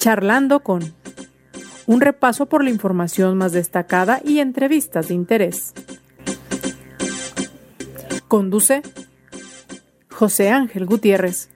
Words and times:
Charlando 0.00 0.60
con 0.60 0.94
un 1.86 2.00
repaso 2.00 2.46
por 2.46 2.64
la 2.64 2.70
información 2.70 3.36
más 3.36 3.52
destacada 3.52 4.22
y 4.24 4.38
entrevistas 4.38 5.08
de 5.08 5.14
interés. 5.14 5.74
Conduce 8.26 8.80
José 10.10 10.52
Ángel 10.52 10.86
Gutiérrez. 10.86 11.50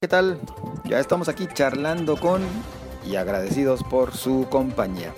¿Qué 0.00 0.08
tal? 0.08 0.40
Ya 0.86 0.98
estamos 0.98 1.28
aquí 1.28 1.46
charlando 1.54 2.16
con 2.16 2.42
y 3.08 3.14
agradecidos 3.14 3.84
por 3.84 4.12
su 4.12 4.48
compañía. 4.50 5.14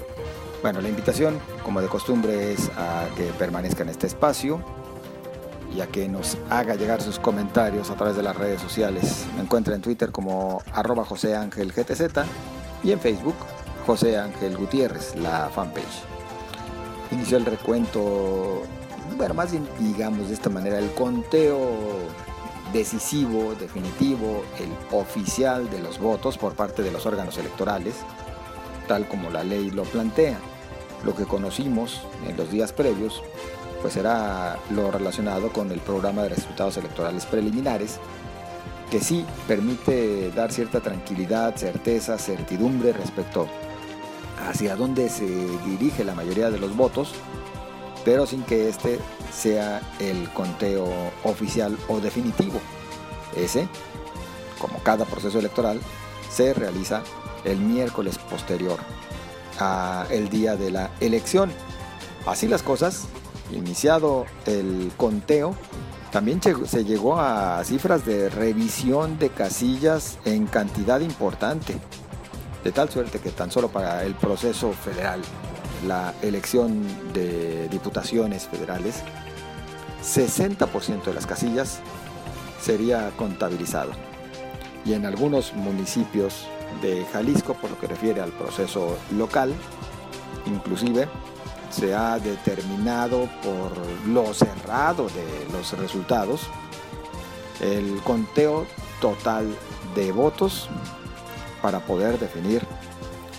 Bueno, 0.61 0.83
la 0.83 0.91
invitación, 0.91 1.39
como 1.65 1.81
de 1.81 1.89
costumbre, 1.89 2.53
es 2.53 2.71
a 2.77 3.07
que 3.17 3.25
permanezca 3.39 3.85
en 3.85 3.89
este 3.89 4.07
espacio 4.07 4.63
y 5.75 5.81
a 5.81 5.87
que 5.87 6.09
nos 6.09 6.37
haga 6.49 6.75
llegar 6.75 7.03
sus 7.03 7.19
comentarios 7.19 7.91
a 7.91 7.95
través 7.95 8.17
de 8.17 8.23
las 8.23 8.37
redes 8.37 8.61
sociales. 8.61 9.27
Me 9.37 9.43
encuentra 9.43 9.75
en 9.75 9.83
Twitter 9.83 10.11
como 10.11 10.63
arroba 10.73 11.05
José 11.05 11.37
Ángel 11.37 11.73
GTZ 11.73 12.03
y 12.83 12.93
en 12.93 13.01
Facebook 13.01 13.37
José 13.87 14.19
Ángel 14.19 14.57
Gutiérrez, 14.57 15.17
la 15.17 15.49
fanpage. 15.49 16.05
Inició 17.11 17.39
el 17.39 17.47
recuento, 17.47 18.63
bueno, 19.17 19.35
más 19.35 19.51
bien 19.51 19.67
digamos 19.79 20.29
de 20.29 20.35
esta 20.35 20.51
manera, 20.51 20.79
el 20.79 20.93
conteo 20.93 21.59
decisivo, 22.73 23.55
definitivo, 23.55 24.45
el 24.59 24.97
oficial 24.97 25.69
de 25.71 25.81
los 25.81 25.99
votos 25.99 26.39
por 26.39 26.55
parte 26.55 26.83
de 26.83 26.93
los 26.93 27.07
órganos 27.07 27.37
electorales, 27.39 27.97
tal 28.87 29.09
como 29.09 29.31
la 29.31 29.45
ley 29.45 29.71
lo 29.71 29.83
plantea. 29.85 30.39
Lo 31.05 31.15
que 31.15 31.25
conocimos 31.25 32.03
en 32.29 32.37
los 32.37 32.51
días 32.51 32.73
previos, 32.73 33.23
pues 33.81 33.97
era 33.97 34.59
lo 34.71 34.91
relacionado 34.91 35.53
con 35.53 35.71
el 35.73 35.81
programa 35.81 36.23
de 36.23 36.31
resultados 36.31 36.77
electorales 36.77 37.27
preliminares, 37.27 37.99
que 38.91 39.01
sí 39.01 39.25
permite 39.47 40.31
dar 40.33 40.53
cierta 40.53 40.81
tranquilidad, 40.81 41.57
certeza, 41.57 42.19
certidumbre 42.19 42.93
respecto 42.93 43.47
hacia 44.49 44.77
dónde 44.77 45.09
se 45.09 45.27
dirige 45.67 46.05
la 46.05 46.15
mayoría 46.15 46.51
de 46.51 46.59
los 46.59 46.77
votos, 46.77 47.13
pero 48.05 48.27
sin 48.27 48.43
que 48.43 48.69
este 48.69 48.99
sea 49.33 49.81
el 49.99 50.29
conteo 50.31 50.89
oficial 51.25 51.77
o 51.89 52.01
definitivo. 52.01 52.61
Ese, 53.37 53.69
como 54.59 54.79
cada 54.83 55.05
proceso 55.05 55.39
electoral, 55.39 55.81
se 56.31 56.53
realiza 56.55 57.03
el 57.45 57.59
miércoles 57.59 58.19
posterior 58.19 58.79
a 59.59 60.07
el 60.11 60.29
día 60.29 60.57
de 60.57 60.71
la 60.71 60.91
elección. 61.01 61.53
Así 62.27 62.49
las 62.49 62.63
cosas, 62.63 63.07
iniciado 63.53 64.27
el 64.47 64.91
conteo, 64.97 65.55
también 66.11 66.41
se 66.43 66.85
llegó 66.85 67.21
a 67.21 67.63
cifras 67.65 68.05
de 68.05 68.29
revisión 68.29 69.19
de 69.19 69.31
casillas 69.31 70.19
en 70.25 70.47
cantidad 70.47 71.01
importante 71.01 71.77
de 72.65 72.73
tal 72.73 72.91
suerte 72.91 73.21
que 73.21 73.31
tan 73.31 73.51
solo 73.51 73.69
para 73.69 74.05
el 74.05 74.15
proceso 74.15 74.73
federal, 74.73 75.21
la 75.87 76.15
elección 76.23 76.85
de 77.13 77.69
diputaciones 77.69 78.47
federales, 78.47 79.03
60% 80.03 81.05
de 81.05 81.15
las 81.15 81.27
casillas 81.27 81.81
sería 82.61 83.11
contabilizado. 83.17 83.93
Y 84.85 84.93
en 84.93 85.07
algunos 85.07 85.55
municipios 85.55 86.47
de 86.83 87.05
Jalisco, 87.13 87.55
por 87.55 87.71
lo 87.71 87.79
que 87.79 87.87
refiere 87.87 88.21
al 88.21 88.33
proceso 88.33 88.97
local, 89.17 89.55
inclusive 90.47 91.09
se 91.71 91.95
ha 91.95 92.19
determinado 92.19 93.29
por 93.43 93.73
lo 94.09 94.35
cerrado 94.35 95.07
de 95.09 95.47
los 95.53 95.73
resultados 95.79 96.43
el 97.61 98.01
conteo 98.03 98.67
total 99.01 99.47
de 99.95 100.13
votos 100.13 100.69
para 101.63 101.81
poder 101.81 102.19
definir 102.19 102.63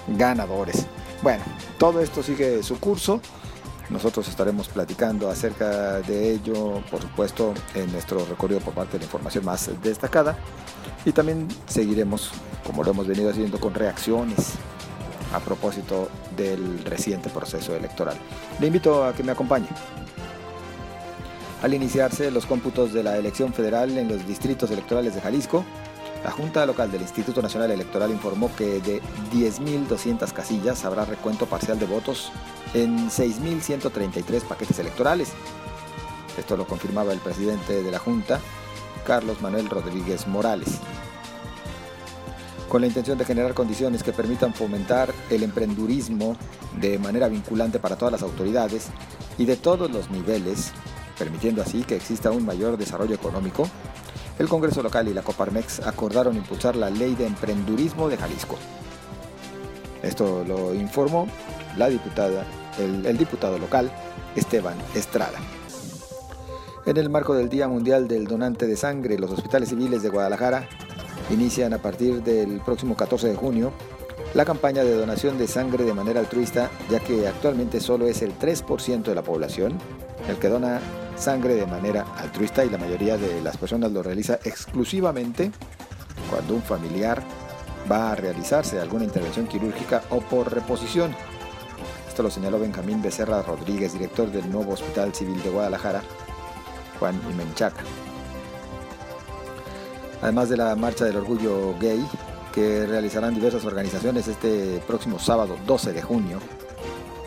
ganadores. 0.07 0.85
Bueno, 1.21 1.43
todo 1.77 2.01
esto 2.01 2.23
sigue 2.23 2.63
su 2.63 2.79
curso. 2.79 3.19
Nosotros 3.89 4.27
estaremos 4.27 4.69
platicando 4.69 5.29
acerca 5.29 5.99
de 6.01 6.31
ello, 6.31 6.81
por 6.89 7.01
supuesto, 7.01 7.53
en 7.75 7.91
nuestro 7.91 8.25
recorrido 8.25 8.61
por 8.61 8.73
parte 8.73 8.93
de 8.93 8.99
la 8.99 9.05
información 9.05 9.43
más 9.43 9.69
destacada. 9.83 10.37
Y 11.03 11.11
también 11.11 11.47
seguiremos, 11.67 12.31
como 12.65 12.83
lo 12.83 12.91
hemos 12.91 13.07
venido 13.07 13.29
haciendo, 13.29 13.59
con 13.59 13.73
reacciones 13.73 14.53
a 15.33 15.39
propósito 15.39 16.09
del 16.35 16.83
reciente 16.83 17.29
proceso 17.29 17.75
electoral. 17.75 18.17
Le 18.59 18.67
invito 18.67 19.03
a 19.05 19.13
que 19.13 19.23
me 19.23 19.31
acompañe. 19.31 19.67
Al 21.61 21.73
iniciarse 21.73 22.31
los 22.31 22.45
cómputos 22.45 22.91
de 22.91 23.03
la 23.03 23.17
elección 23.17 23.53
federal 23.53 23.97
en 23.97 24.07
los 24.07 24.25
distritos 24.25 24.71
electorales 24.71 25.13
de 25.13 25.21
Jalisco, 25.21 25.63
la 26.23 26.31
Junta 26.31 26.65
Local 26.65 26.91
del 26.91 27.01
Instituto 27.01 27.41
Nacional 27.41 27.71
Electoral 27.71 28.11
informó 28.11 28.53
que 28.55 28.79
de 28.79 29.01
10.200 29.33 30.31
casillas 30.31 30.85
habrá 30.85 31.05
recuento 31.05 31.47
parcial 31.47 31.79
de 31.79 31.85
votos 31.85 32.31
en 32.73 33.09
6.133 33.09 34.41
paquetes 34.41 34.77
electorales. 34.79 35.33
Esto 36.37 36.57
lo 36.57 36.65
confirmaba 36.65 37.11
el 37.11 37.19
presidente 37.19 37.83
de 37.83 37.91
la 37.91 37.99
Junta, 37.99 38.39
Carlos 39.05 39.41
Manuel 39.41 39.69
Rodríguez 39.69 40.27
Morales. 40.27 40.79
Con 42.71 42.79
la 42.79 42.87
intención 42.87 43.17
de 43.17 43.25
generar 43.25 43.53
condiciones 43.53 44.01
que 44.01 44.13
permitan 44.13 44.53
fomentar 44.53 45.13
el 45.29 45.43
emprendurismo 45.43 46.37
de 46.79 46.97
manera 46.99 47.27
vinculante 47.27 47.79
para 47.79 47.97
todas 47.97 48.13
las 48.13 48.21
autoridades 48.21 48.87
y 49.37 49.43
de 49.43 49.57
todos 49.57 49.91
los 49.91 50.09
niveles, 50.09 50.71
permitiendo 51.19 51.61
así 51.61 51.83
que 51.83 51.97
exista 51.97 52.31
un 52.31 52.45
mayor 52.45 52.77
desarrollo 52.77 53.13
económico, 53.13 53.67
el 54.39 54.47
Congreso 54.47 54.81
local 54.81 55.09
y 55.09 55.13
la 55.13 55.21
Coparmex 55.21 55.81
acordaron 55.81 56.37
impulsar 56.37 56.77
la 56.77 56.89
ley 56.89 57.13
de 57.15 57.27
emprendurismo 57.27 58.07
de 58.07 58.15
Jalisco. 58.15 58.55
Esto 60.01 60.45
lo 60.47 60.73
informó 60.73 61.27
la 61.75 61.89
diputada, 61.89 62.45
el, 62.79 63.05
el 63.05 63.17
diputado 63.17 63.59
local 63.59 63.91
Esteban 64.33 64.77
Estrada. 64.95 65.39
En 66.85 66.95
el 66.95 67.09
marco 67.09 67.33
del 67.33 67.49
Día 67.49 67.67
Mundial 67.67 68.07
del 68.07 68.27
Donante 68.27 68.65
de 68.65 68.77
Sangre, 68.77 69.19
los 69.19 69.29
hospitales 69.29 69.67
civiles 69.67 70.03
de 70.03 70.09
Guadalajara 70.09 70.69
inician 71.31 71.73
a 71.73 71.79
partir 71.79 72.21
del 72.23 72.59
próximo 72.61 72.95
14 72.95 73.29
de 73.29 73.35
junio 73.35 73.71
la 74.33 74.45
campaña 74.45 74.83
de 74.83 74.95
donación 74.95 75.37
de 75.37 75.47
sangre 75.47 75.83
de 75.83 75.93
manera 75.93 76.19
altruista, 76.19 76.69
ya 76.89 76.99
que 76.99 77.27
actualmente 77.27 77.79
solo 77.79 78.07
es 78.07 78.21
el 78.21 78.37
3% 78.37 79.03
de 79.03 79.15
la 79.15 79.23
población 79.23 79.77
el 80.27 80.37
que 80.37 80.49
dona 80.49 80.79
sangre 81.17 81.55
de 81.55 81.65
manera 81.65 82.05
altruista 82.17 82.63
y 82.63 82.69
la 82.69 82.77
mayoría 82.77 83.17
de 83.17 83.41
las 83.41 83.57
personas 83.57 83.91
lo 83.91 84.03
realiza 84.03 84.39
exclusivamente 84.43 85.51
cuando 86.29 86.55
un 86.55 86.61
familiar 86.61 87.21
va 87.91 88.11
a 88.11 88.15
realizarse 88.15 88.79
alguna 88.79 89.03
intervención 89.03 89.47
quirúrgica 89.47 90.03
o 90.09 90.19
por 90.21 90.53
reposición. 90.53 91.15
Esto 92.07 92.23
lo 92.23 92.29
señaló 92.29 92.59
Benjamín 92.59 93.01
Becerra 93.01 93.41
Rodríguez, 93.41 93.93
director 93.93 94.31
del 94.31 94.49
nuevo 94.51 94.73
Hospital 94.73 95.13
Civil 95.13 95.41
de 95.43 95.49
Guadalajara, 95.49 96.01
Juan 96.99 97.19
Imenchaca. 97.29 97.83
Además 100.21 100.49
de 100.49 100.57
la 100.57 100.75
Marcha 100.75 101.05
del 101.05 101.17
Orgullo 101.17 101.75
Gay, 101.79 102.05
que 102.53 102.85
realizarán 102.85 103.33
diversas 103.33 103.65
organizaciones 103.65 104.27
este 104.27 104.81
próximo 104.85 105.19
sábado 105.19 105.57
12 105.65 105.93
de 105.93 106.01
junio, 106.01 106.39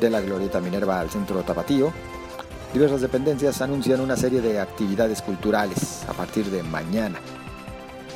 de 0.00 0.10
la 0.10 0.20
Glorieta 0.20 0.60
Minerva 0.60 1.00
al 1.00 1.10
Centro 1.10 1.42
Tapatío, 1.42 1.92
Diversas 2.74 3.02
dependencias 3.02 3.62
anuncian 3.62 4.00
una 4.00 4.16
serie 4.16 4.40
de 4.40 4.58
actividades 4.58 5.22
culturales 5.22 6.04
a 6.08 6.12
partir 6.12 6.46
de 6.46 6.64
mañana. 6.64 7.20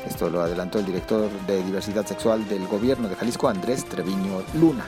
Esto 0.05 0.29
lo 0.29 0.41
adelantó 0.41 0.79
el 0.79 0.85
director 0.85 1.31
de 1.47 1.63
diversidad 1.63 2.05
sexual 2.05 2.45
del 2.49 2.67
gobierno 2.67 3.07
de 3.07 3.15
Jalisco, 3.15 3.47
Andrés 3.47 3.85
Treviño 3.85 4.43
Luna. 4.55 4.83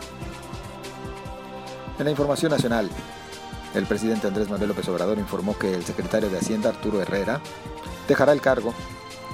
En 1.97 2.03
la 2.03 2.12
información 2.12 2.52
nacional, 2.52 2.90
el 3.73 3.85
presidente 3.85 4.28
Andrés 4.28 4.50
Manuel 4.50 4.68
López 4.68 4.90
Obrador 4.90 5.18
informó 5.18 5.58
que 5.58 5.73
el 5.73 5.85
secretario 5.85 6.29
de 6.29 6.40
Hacienda, 6.40 6.68
Arturo 6.68 7.02
Herrera, 7.02 7.40
dejará 8.09 8.34
el 8.34 8.41
cargo 8.41 8.73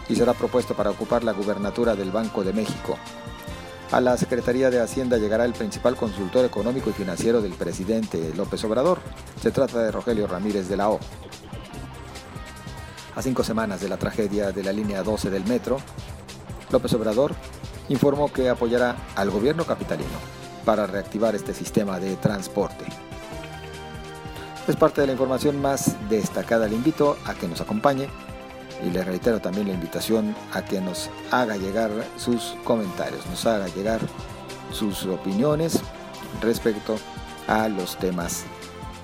y 0.10 0.16
será 0.16 0.34
propuesto 0.34 0.74
para 0.74 0.90
ocupar 0.90 1.24
la 1.24 1.34
gubernatura 1.34 1.96
del 1.96 2.12
Banco 2.12 2.44
de 2.44 2.54
México 2.54 2.98
a 3.92 4.02
la 4.02 4.18
Secretaría 4.18 4.70
de 4.70 4.82
Hacienda 4.82 5.18
llegará 5.18 5.46
el 5.46 5.54
principal 5.54 5.96
consultor 5.96 6.44
económico 6.44 6.90
y 6.90 6.94
financiero 6.94 7.42
del 7.42 7.54
presidente 7.54 8.34
López 8.36 8.62
Obrador. 8.66 9.00
Se 9.42 9.50
trata 9.50 9.82
de 9.82 9.92
Rogelio 9.92 10.28
Ramírez 10.28 10.68
de 10.68 10.76
la 10.76 10.90
O. 10.90 11.00
A 13.16 13.22
cinco 13.22 13.46
semanas 13.46 13.80
de 13.80 13.88
la 13.88 13.96
tragedia 13.96 14.52
de 14.52 14.62
la 14.62 14.74
línea 14.74 15.04
12 15.04 15.30
del 15.30 15.46
metro, 15.46 15.78
López 16.70 16.94
Obrador 16.96 17.34
informó 17.88 18.32
que 18.32 18.50
apoyará 18.50 18.98
al 19.16 19.32
gobierno 19.32 19.64
capitalino 19.64 20.20
para 20.66 20.86
reactivar 20.86 21.34
este 21.34 21.54
sistema 21.54 21.98
de 21.98 22.18
transporte. 22.18 22.84
Es 24.68 24.76
parte 24.76 25.00
de 25.00 25.08
la 25.08 25.14
información 25.14 25.62
más 25.62 25.96
destacada. 26.10 26.68
Le 26.68 26.76
invito 26.76 27.16
a 27.26 27.34
que 27.36 27.48
nos 27.48 27.62
acompañe 27.62 28.10
y 28.84 28.90
le 28.90 29.04
reitero 29.04 29.40
también 29.40 29.68
la 29.68 29.74
invitación 29.74 30.36
a 30.54 30.64
que 30.64 30.82
nos 30.82 31.10
haga 31.32 31.58
llegar 31.58 31.92
sus 32.18 32.56
comentarios, 32.64 33.26
nos 33.28 33.46
haga 33.46 33.68
llegar 33.70 34.00
sus 34.72 35.06
opiniones 35.06 35.80
respecto 36.42 36.98
a 37.48 37.68
los 37.70 37.98
temas 37.98 38.44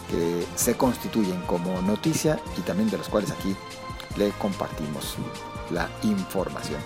que 0.09 0.45
se 0.55 0.75
constituyen 0.75 1.41
como 1.41 1.81
noticia 1.81 2.39
y 2.57 2.61
también 2.61 2.89
de 2.89 2.97
los 2.97 3.09
cuales 3.09 3.31
aquí 3.31 3.55
le 4.17 4.29
compartimos 4.31 5.15
la 5.71 5.89
información. 6.03 6.79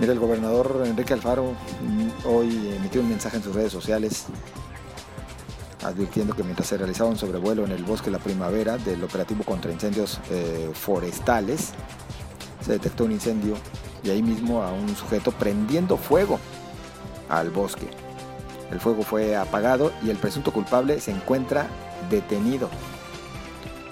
Mira, 0.00 0.12
el 0.12 0.18
gobernador 0.18 0.82
Enrique 0.86 1.12
Alfaro 1.12 1.52
mm, 1.52 2.26
hoy 2.26 2.74
emitió 2.76 3.02
un 3.02 3.10
mensaje 3.10 3.36
en 3.36 3.42
sus 3.42 3.54
redes 3.54 3.72
sociales 3.72 4.26
advirtiendo 5.84 6.34
que 6.34 6.42
mientras 6.42 6.68
se 6.68 6.78
realizaba 6.78 7.10
un 7.10 7.16
sobrevuelo 7.16 7.64
en 7.64 7.72
el 7.72 7.84
bosque 7.84 8.10
La 8.10 8.18
Primavera 8.18 8.78
del 8.78 9.02
operativo 9.04 9.44
contra 9.44 9.72
incendios 9.72 10.20
eh, 10.30 10.70
forestales, 10.72 11.72
se 12.64 12.72
detectó 12.72 13.04
un 13.04 13.12
incendio 13.12 13.56
y 14.04 14.10
ahí 14.10 14.22
mismo 14.22 14.62
a 14.62 14.72
un 14.72 14.94
sujeto 14.96 15.32
prendiendo 15.32 15.96
fuego 15.96 16.38
al 17.28 17.50
bosque. 17.50 17.88
El 18.70 18.80
fuego 18.80 19.02
fue 19.02 19.36
apagado 19.36 19.92
y 20.02 20.10
el 20.10 20.16
presunto 20.16 20.52
culpable 20.52 21.00
se 21.00 21.10
encuentra 21.10 21.66
detenido. 22.10 22.70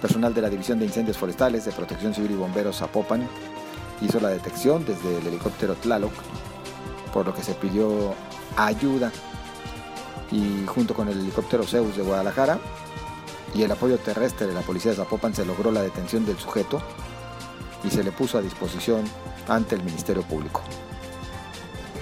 Personal 0.01 0.33
de 0.33 0.41
la 0.41 0.49
División 0.49 0.79
de 0.79 0.87
Incendios 0.87 1.19
Forestales 1.19 1.65
de 1.67 1.73
Protección 1.73 2.15
Civil 2.15 2.31
y 2.31 2.37
Bomberos 2.37 2.79
Zapopan 2.79 3.29
hizo 4.01 4.19
la 4.21 4.31
detección 4.31 4.85
desde 4.87 5.19
el 5.19 5.27
helicóptero 5.27 5.75
Tlaloc, 5.75 6.13
por 7.13 7.27
lo 7.27 7.35
que 7.35 7.43
se 7.43 7.53
pidió 7.53 8.15
ayuda 8.57 9.13
y 10.33 10.67
junto 10.67 10.95
con 10.95 11.09
el 11.09 11.19
helicóptero 11.19 11.65
Zeus 11.65 11.97
de 11.97 12.03
Guadalajara 12.03 12.59
y 13.55 13.63
el 13.63 13.73
apoyo 13.73 13.99
terrestre 13.99 14.47
de 14.47 14.55
la 14.55 14.61
policía 14.61 14.93
de 14.93 14.97
Zapopan 14.97 15.35
se 15.35 15.45
logró 15.45 15.73
la 15.73 15.83
detención 15.83 16.25
del 16.25 16.39
sujeto 16.39 16.81
y 17.83 17.91
se 17.91 18.05
le 18.05 18.13
puso 18.13 18.39
a 18.39 18.43
disposición 18.43 19.05
ante 19.49 19.75
el 19.75 19.83
Ministerio 19.83 20.23
Público. 20.23 20.63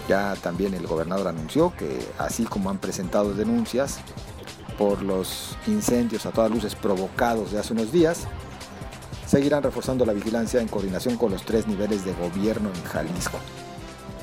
Ya 0.09 0.35
también 0.37 0.75
el 0.75 0.87
gobernador 0.87 1.29
anunció 1.29 1.75
que 1.77 2.07
así 2.19 2.45
como 2.45 2.71
han 2.71 2.79
presentado 2.79 3.35
denuncias 3.35 3.99
por 4.79 5.03
los 5.03 5.57
incendios 5.67 6.25
a 6.25 6.31
todas 6.31 6.51
luces 6.51 6.75
provocados 6.75 7.53
de 7.53 7.59
hace 7.59 7.73
unos 7.73 7.93
días, 7.93 8.27
seguirán 9.27 9.63
reforzando 9.63 10.07
la 10.07 10.13
vigilancia 10.13 10.61
en 10.61 10.69
coordinación 10.69 11.17
con 11.17 11.33
los 11.33 11.43
tres 11.43 11.67
niveles 11.67 12.05
de 12.05 12.15
gobierno 12.15 12.71
en 12.75 12.85
Jalisco 12.85 13.39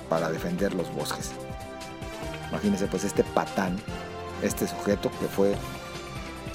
para 0.10 0.31
defender 0.31 0.74
los 0.74 0.94
bosques. 0.96 1.31
Imagínense 2.50 2.88
pues 2.88 3.04
este 3.04 3.24
patán, 3.24 3.78
este 4.42 4.68
sujeto 4.68 5.10
que 5.20 5.28
fue 5.28 5.56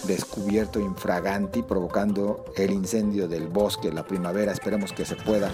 descubierto 0.05 0.81
infraganti 0.81 1.63
provocando 1.63 2.45
el 2.57 2.71
incendio 2.71 3.29
del 3.29 3.49
bosque 3.49 3.93
la 3.93 4.05
primavera. 4.05 4.53
Esperemos 4.53 4.93
que 4.93 5.05
se 5.05 5.17
pueda 5.17 5.51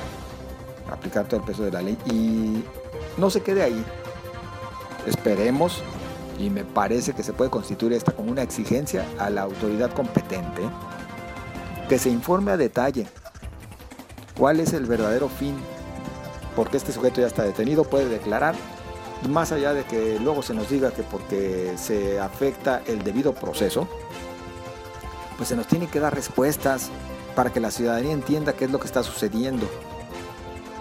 aplicar 0.90 1.26
todo 1.26 1.40
el 1.40 1.46
peso 1.46 1.64
de 1.64 1.72
la 1.72 1.82
ley 1.82 1.98
y 2.06 2.62
no 3.18 3.30
se 3.30 3.42
quede 3.42 3.62
ahí. 3.62 3.84
Esperemos 5.06 5.82
y 6.38 6.50
me 6.50 6.64
parece 6.64 7.12
que 7.12 7.22
se 7.22 7.32
puede 7.32 7.50
constituir 7.50 7.92
esta 7.92 8.12
como 8.12 8.30
una 8.30 8.42
exigencia 8.42 9.06
a 9.18 9.30
la 9.30 9.42
autoridad 9.42 9.90
competente 9.92 10.62
que 11.88 11.98
se 11.98 12.10
informe 12.10 12.50
a 12.52 12.56
detalle 12.56 13.06
cuál 14.36 14.60
es 14.60 14.72
el 14.72 14.84
verdadero 14.86 15.28
fin, 15.28 15.54
porque 16.54 16.76
este 16.76 16.92
sujeto 16.92 17.20
ya 17.20 17.26
está 17.26 17.42
detenido, 17.44 17.84
puede 17.84 18.08
declarar, 18.08 18.54
más 19.28 19.52
allá 19.52 19.74
de 19.74 19.84
que 19.84 20.18
luego 20.20 20.42
se 20.42 20.54
nos 20.54 20.68
diga 20.68 20.92
que 20.92 21.02
porque 21.02 21.74
se 21.76 22.20
afecta 22.20 22.82
el 22.86 23.02
debido 23.02 23.32
proceso, 23.34 23.88
pues 25.36 25.48
se 25.48 25.56
nos 25.56 25.66
tiene 25.66 25.86
que 25.86 26.00
dar 26.00 26.14
respuestas 26.14 26.90
para 27.34 27.52
que 27.52 27.60
la 27.60 27.70
ciudadanía 27.70 28.12
entienda 28.12 28.54
qué 28.54 28.64
es 28.66 28.70
lo 28.70 28.78
que 28.78 28.86
está 28.86 29.02
sucediendo. 29.02 29.68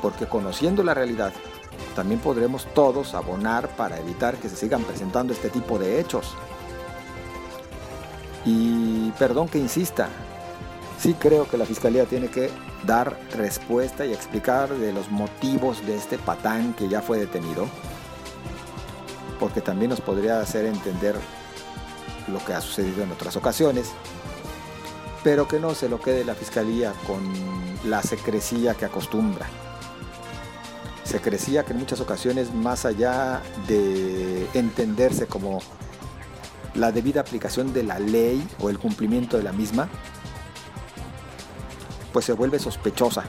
Porque 0.02 0.26
conociendo 0.26 0.84
la 0.84 0.94
realidad, 0.94 1.34
también 1.96 2.20
podremos 2.20 2.66
todos 2.74 3.14
abonar 3.14 3.70
para 3.76 4.00
evitar 4.00 4.38
que 4.38 4.50
se 4.50 4.56
sigan 4.56 4.84
presentando 4.84 5.34
este 5.34 5.50
tipo 5.50 5.80
de 5.80 6.00
hechos. 6.00 6.36
Y 8.46 9.12
perdón 9.12 9.48
que 9.48 9.58
insista, 9.58 10.08
sí 11.00 11.16
creo 11.16 11.50
que 11.50 11.58
la 11.58 11.66
Fiscalía 11.66 12.06
tiene 12.06 12.28
que 12.28 12.52
dar 12.86 13.18
respuesta 13.36 14.06
y 14.06 14.14
explicar 14.14 14.70
de 14.70 14.94
los 14.94 15.10
motivos 15.10 15.86
de 15.86 15.96
este 15.96 16.18
patán 16.18 16.74
que 16.74 16.88
ya 16.88 17.02
fue 17.02 17.18
detenido, 17.18 17.68
porque 19.40 19.62
también 19.62 19.90
nos 19.90 20.02
podría 20.02 20.40
hacer 20.40 20.66
entender 20.66 21.16
lo 22.28 22.44
que 22.44 22.54
ha 22.54 22.62
sucedido 22.62 23.04
en 23.04 23.12
otras 23.12 23.36
ocasiones 23.36 23.94
pero 25.26 25.48
que 25.48 25.60
no 25.60 25.74
se 25.74 25.90
lo 25.90 26.00
quede 26.00 26.24
la 26.24 26.36
fiscalía 26.36 26.94
con 27.08 27.24
la 27.90 28.04
secrecía 28.04 28.76
que 28.76 28.86
acostumbra. 28.86 29.48
Secrecía 31.04 31.66
que 31.66 31.74
en 31.74 31.80
muchas 31.80 32.00
ocasiones, 32.00 32.54
más 32.54 32.86
allá 32.86 33.42
de 33.68 34.48
entenderse 34.54 35.26
como 35.26 35.62
la 36.76 36.92
debida 36.92 37.22
aplicación 37.22 37.74
de 37.74 37.82
la 37.82 37.98
ley 37.98 38.48
o 38.60 38.70
el 38.70 38.78
cumplimiento 38.78 39.36
de 39.36 39.42
la 39.42 39.52
misma, 39.52 39.90
pues 42.14 42.26
se 42.26 42.34
vuelve 42.34 42.60
sospechosa. 42.60 43.24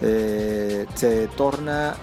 Eh, 0.00 0.86
se 0.96 1.28
torna 1.28 1.94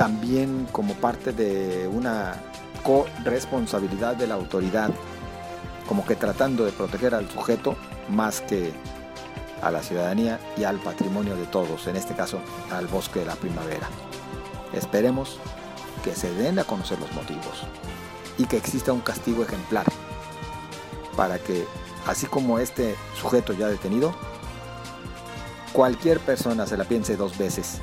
también 0.00 0.66
como 0.72 0.94
parte 0.94 1.30
de 1.34 1.86
una 1.86 2.32
corresponsabilidad 2.82 4.16
de 4.16 4.26
la 4.26 4.34
autoridad 4.34 4.88
como 5.86 6.06
que 6.06 6.16
tratando 6.16 6.64
de 6.64 6.72
proteger 6.72 7.14
al 7.14 7.28
sujeto 7.28 7.76
más 8.08 8.40
que 8.40 8.72
a 9.60 9.70
la 9.70 9.82
ciudadanía 9.82 10.40
y 10.56 10.64
al 10.64 10.78
patrimonio 10.78 11.36
de 11.36 11.44
todos, 11.44 11.86
en 11.86 11.96
este 11.96 12.14
caso 12.14 12.40
al 12.70 12.86
bosque 12.86 13.18
de 13.18 13.26
la 13.26 13.34
primavera. 13.34 13.90
Esperemos 14.72 15.38
que 16.02 16.14
se 16.14 16.32
den 16.32 16.58
a 16.58 16.64
conocer 16.64 16.98
los 16.98 17.12
motivos 17.12 17.66
y 18.38 18.46
que 18.46 18.56
exista 18.56 18.94
un 18.94 19.00
castigo 19.00 19.42
ejemplar 19.42 19.84
para 21.14 21.38
que, 21.38 21.66
así 22.06 22.24
como 22.24 22.58
este 22.58 22.94
sujeto 23.20 23.52
ya 23.52 23.68
detenido, 23.68 24.14
cualquier 25.74 26.20
persona 26.20 26.66
se 26.66 26.78
la 26.78 26.84
piense 26.84 27.18
dos 27.18 27.36
veces. 27.36 27.82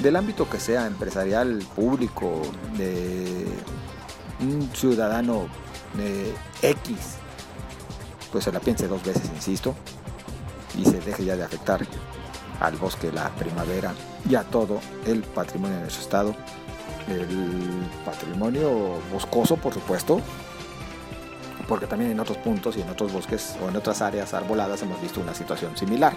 Del 0.00 0.16
ámbito 0.16 0.48
que 0.48 0.60
sea, 0.60 0.86
empresarial, 0.86 1.58
público, 1.74 2.42
de 2.76 3.46
un 4.40 4.70
ciudadano 4.74 5.48
X, 6.62 6.96
pues 8.30 8.44
se 8.44 8.52
la 8.52 8.60
piense 8.60 8.86
dos 8.86 9.02
veces, 9.02 9.28
insisto, 9.34 9.74
y 10.78 10.84
se 10.84 11.00
deje 11.00 11.24
ya 11.24 11.36
de 11.36 11.42
afectar 11.42 11.84
al 12.60 12.76
bosque, 12.76 13.10
la 13.10 13.28
primavera 13.30 13.92
y 14.28 14.36
a 14.36 14.44
todo 14.44 14.80
el 15.06 15.22
patrimonio 15.22 15.76
de 15.76 15.82
nuestro 15.82 16.02
estado. 16.02 16.34
El 17.08 17.88
patrimonio 18.04 19.00
boscoso, 19.12 19.56
por 19.56 19.72
supuesto, 19.72 20.20
porque 21.66 21.86
también 21.86 22.12
en 22.12 22.20
otros 22.20 22.38
puntos 22.38 22.76
y 22.76 22.82
en 22.82 22.88
otros 22.90 23.12
bosques 23.12 23.56
o 23.64 23.68
en 23.68 23.76
otras 23.76 24.02
áreas 24.02 24.34
arboladas 24.34 24.82
hemos 24.82 25.00
visto 25.00 25.20
una 25.20 25.34
situación 25.34 25.76
similar. 25.76 26.14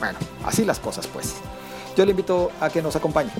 Bueno, 0.00 0.18
así 0.44 0.64
las 0.64 0.80
cosas 0.80 1.06
pues. 1.06 1.36
Yo 1.98 2.04
le 2.04 2.12
invito 2.12 2.52
a 2.60 2.70
que 2.70 2.80
nos 2.80 2.94
acompañe. 2.94 3.32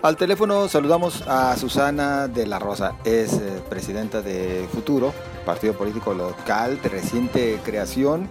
Al 0.00 0.16
teléfono 0.16 0.66
saludamos 0.66 1.22
a 1.28 1.54
Susana 1.58 2.26
de 2.26 2.46
la 2.46 2.58
Rosa, 2.58 2.94
es 3.04 3.34
eh, 3.34 3.62
presidenta 3.68 4.22
de 4.22 4.66
Futuro, 4.72 5.12
partido 5.44 5.74
político 5.74 6.14
local 6.14 6.80
de 6.80 6.88
reciente 6.88 7.60
creación 7.62 8.30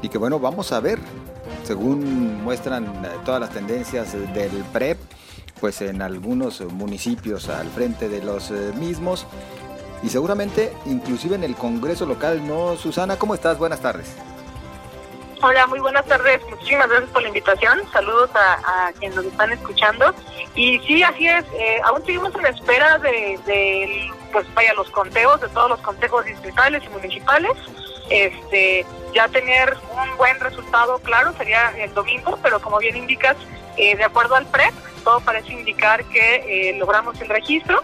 y 0.00 0.08
que 0.08 0.16
bueno, 0.16 0.40
vamos 0.40 0.72
a 0.72 0.80
ver, 0.80 0.98
según 1.62 2.42
muestran 2.42 2.86
eh, 3.04 3.08
todas 3.22 3.42
las 3.42 3.50
tendencias 3.50 4.14
del 4.14 4.64
PREP, 4.72 4.96
pues 5.60 5.82
en 5.82 6.00
algunos 6.00 6.62
municipios 6.72 7.50
al 7.50 7.68
frente 7.68 8.08
de 8.08 8.22
los 8.22 8.50
eh, 8.50 8.72
mismos 8.78 9.26
y 10.02 10.08
seguramente 10.08 10.72
inclusive 10.86 11.34
en 11.34 11.44
el 11.44 11.54
Congreso 11.54 12.06
local, 12.06 12.48
¿no? 12.48 12.76
Susana, 12.76 13.18
¿cómo 13.18 13.34
estás? 13.34 13.58
Buenas 13.58 13.80
tardes. 13.80 14.06
Hola, 15.40 15.68
muy 15.68 15.78
buenas 15.78 16.04
tardes. 16.04 16.42
Muchísimas 16.50 16.88
gracias 16.88 17.10
por 17.10 17.22
la 17.22 17.28
invitación. 17.28 17.80
Saludos 17.92 18.28
a, 18.34 18.90
quienes 18.98 19.14
nos 19.14 19.26
están 19.26 19.52
escuchando. 19.52 20.12
Y 20.56 20.80
sí, 20.80 21.00
así 21.04 21.28
es. 21.28 21.44
Eh, 21.52 21.80
aún 21.84 22.04
seguimos 22.04 22.34
en 22.34 22.46
espera 22.46 22.98
de, 22.98 24.10
pues 24.32 24.52
vaya, 24.54 24.74
los 24.74 24.90
conteos 24.90 25.40
de 25.40 25.48
todos 25.50 25.70
los 25.70 25.80
consejos 25.80 26.24
distritales 26.24 26.82
y 26.84 26.88
municipales. 26.88 27.52
Este, 28.10 28.84
ya 29.14 29.28
tener 29.28 29.76
un 29.92 30.16
buen 30.16 30.40
resultado, 30.40 30.98
claro, 30.98 31.32
sería 31.34 31.70
el 31.78 31.94
domingo, 31.94 32.36
pero 32.42 32.60
como 32.60 32.78
bien 32.78 32.96
indicas, 32.96 33.36
eh, 33.76 33.96
de 33.96 34.04
acuerdo 34.04 34.34
al 34.34 34.46
PREP, 34.46 34.74
todo 35.04 35.20
parece 35.20 35.52
indicar 35.52 36.04
que 36.06 36.70
eh, 36.70 36.76
logramos 36.78 37.20
el 37.20 37.28
registro. 37.28 37.80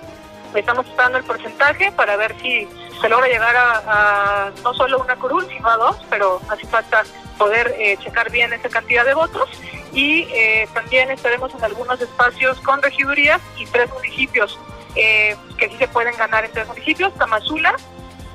Estamos 0.57 0.87
esperando 0.87 1.19
el 1.19 1.25
porcentaje 1.25 1.93
para 1.93 2.17
ver 2.17 2.35
si 2.41 2.69
se 3.01 3.09
logra 3.09 3.29
llegar 3.29 3.55
a, 3.57 4.51
no 4.65 4.75
solo 4.75 4.99
una 4.99 5.15
curul, 5.17 5.47
sino 5.47 5.69
a 5.69 5.77
dos, 5.77 5.97
pero 6.11 6.41
hace 6.49 6.67
falta 6.67 7.05
poder 7.39 7.75
eh, 7.79 7.97
checar 8.03 8.31
bien 8.31 8.53
esa 8.53 8.69
cantidad 8.69 9.05
de 9.05 9.15
votos 9.15 9.49
y 9.93 10.23
eh, 10.33 10.69
también 10.75 11.11
estaremos 11.11 11.55
en 11.55 11.65
algunos 11.65 12.01
espacios 12.01 12.59
con 12.61 12.83
regidurías 12.83 13.41
y 13.59 13.67
tres 13.67 13.91
municipios 13.93 14.59
eh, 14.97 15.37
que 15.59 15.69
sí 15.69 15.77
se 15.77 15.89
pueden 15.89 16.17
ganar 16.17 16.45
en 16.45 16.53
tres 16.53 16.67
municipios, 16.67 17.15
Tamazula, 17.15 17.75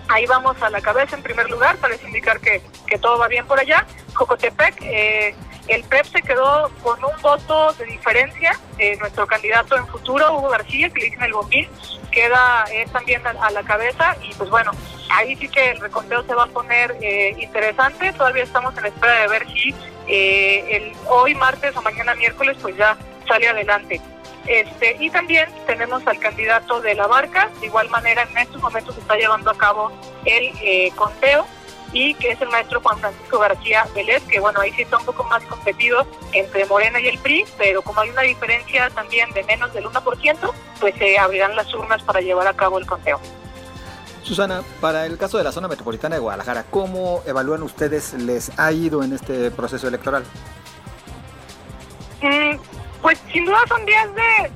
ahí 0.07 0.25
vamos 0.25 0.61
a 0.61 0.69
la 0.69 0.81
cabeza 0.81 1.15
en 1.15 1.23
primer 1.23 1.49
lugar, 1.49 1.77
para 1.77 1.95
indicar 1.95 2.39
que, 2.39 2.61
que 2.87 2.97
todo 2.97 3.17
va 3.17 3.27
bien 3.27 3.45
por 3.45 3.59
allá, 3.59 3.85
Jocotepec, 4.13 4.81
el 5.69 5.83
PREP 5.83 6.05
se 6.05 6.21
quedó 6.21 6.71
con 6.81 7.03
un 7.03 7.21
voto 7.21 7.73
de 7.73 7.85
diferencia. 7.85 8.59
nuestro 8.99 9.27
candidato 9.27 9.77
en 9.77 9.87
futuro, 9.87 10.37
Hugo 10.37 10.49
García, 10.49 10.89
que 10.89 10.99
le 10.99 11.05
dicen 11.05 11.23
el 11.23 11.33
bombín, 11.33 11.67
queda 12.11 12.65
también 12.91 13.25
a, 13.25 13.51
la 13.51 13.63
cabeza 13.63 14.15
y 14.23 14.33
pues 14.33 14.49
bueno, 14.49 14.71
ahí 15.11 15.35
sí 15.35 15.47
que 15.47 15.71
el 15.71 15.79
reconteo 15.79 16.23
se 16.23 16.33
va 16.33 16.43
a 16.43 16.47
poner 16.47 16.95
interesante. 17.37 18.13
Todavía 18.13 18.43
estamos 18.43 18.77
en 18.77 18.85
espera 18.85 19.21
de 19.21 19.27
ver 19.27 19.47
si 19.47 19.75
el, 20.07 20.93
hoy 21.07 21.35
martes 21.35 21.75
o 21.75 21.81
mañana 21.81 22.15
miércoles 22.15 22.57
pues 22.61 22.75
ya 22.77 22.97
sale 23.27 23.47
adelante. 23.47 24.01
Este, 24.45 24.95
y 24.99 25.09
también 25.09 25.47
tenemos 25.67 26.05
al 26.07 26.17
candidato 26.17 26.81
de 26.81 26.95
la 26.95 27.05
barca, 27.05 27.49
de 27.59 27.67
igual 27.67 27.89
manera 27.89 28.23
en 28.23 28.37
estos 28.37 28.61
momentos 28.61 28.95
se 28.95 29.01
está 29.01 29.15
llevando 29.15 29.51
a 29.51 29.57
cabo 29.57 29.91
el 30.25 30.51
eh, 30.61 30.91
conteo 30.95 31.45
y 31.91 32.13
que 32.15 32.31
es 32.31 32.41
el 32.41 32.49
maestro 32.49 32.81
Juan 32.81 32.99
Francisco 32.99 33.39
García 33.39 33.87
Vélez, 33.95 34.23
que 34.23 34.39
bueno, 34.39 34.61
ahí 34.61 34.71
sí 34.73 34.83
está 34.83 34.97
un 34.97 35.05
poco 35.05 35.23
más 35.23 35.43
competido 35.43 36.05
entre 36.33 36.65
Morena 36.65 36.99
y 36.99 37.07
el 37.07 37.17
PRI, 37.19 37.45
pero 37.57 37.81
como 37.81 38.01
hay 38.01 38.09
una 38.09 38.21
diferencia 38.21 38.89
también 38.91 39.31
de 39.31 39.43
menos 39.43 39.73
del 39.73 39.85
1%, 39.85 40.51
pues 40.79 40.95
se 40.95 41.17
abrirán 41.17 41.55
las 41.55 41.73
urnas 41.73 42.03
para 42.03 42.21
llevar 42.21 42.47
a 42.47 42.53
cabo 42.53 42.77
el 42.79 42.85
conteo. 42.85 43.19
Susana, 44.23 44.61
para 44.79 45.05
el 45.05 45.17
caso 45.17 45.37
de 45.37 45.43
la 45.43 45.51
zona 45.51 45.67
metropolitana 45.67 46.15
de 46.15 46.21
Guadalajara, 46.21 46.65
¿cómo 46.69 47.23
evalúan 47.25 47.63
ustedes 47.63 48.13
les 48.13 48.51
ha 48.59 48.71
ido 48.71 49.01
en 49.01 49.13
este 49.13 49.49
proceso 49.49 49.87
electoral? 49.87 50.23
Mm, 52.21 52.57
pues 53.01 53.17
sin 53.31 53.45
duda 53.45 53.57
son 53.67 53.85
días 53.85 54.07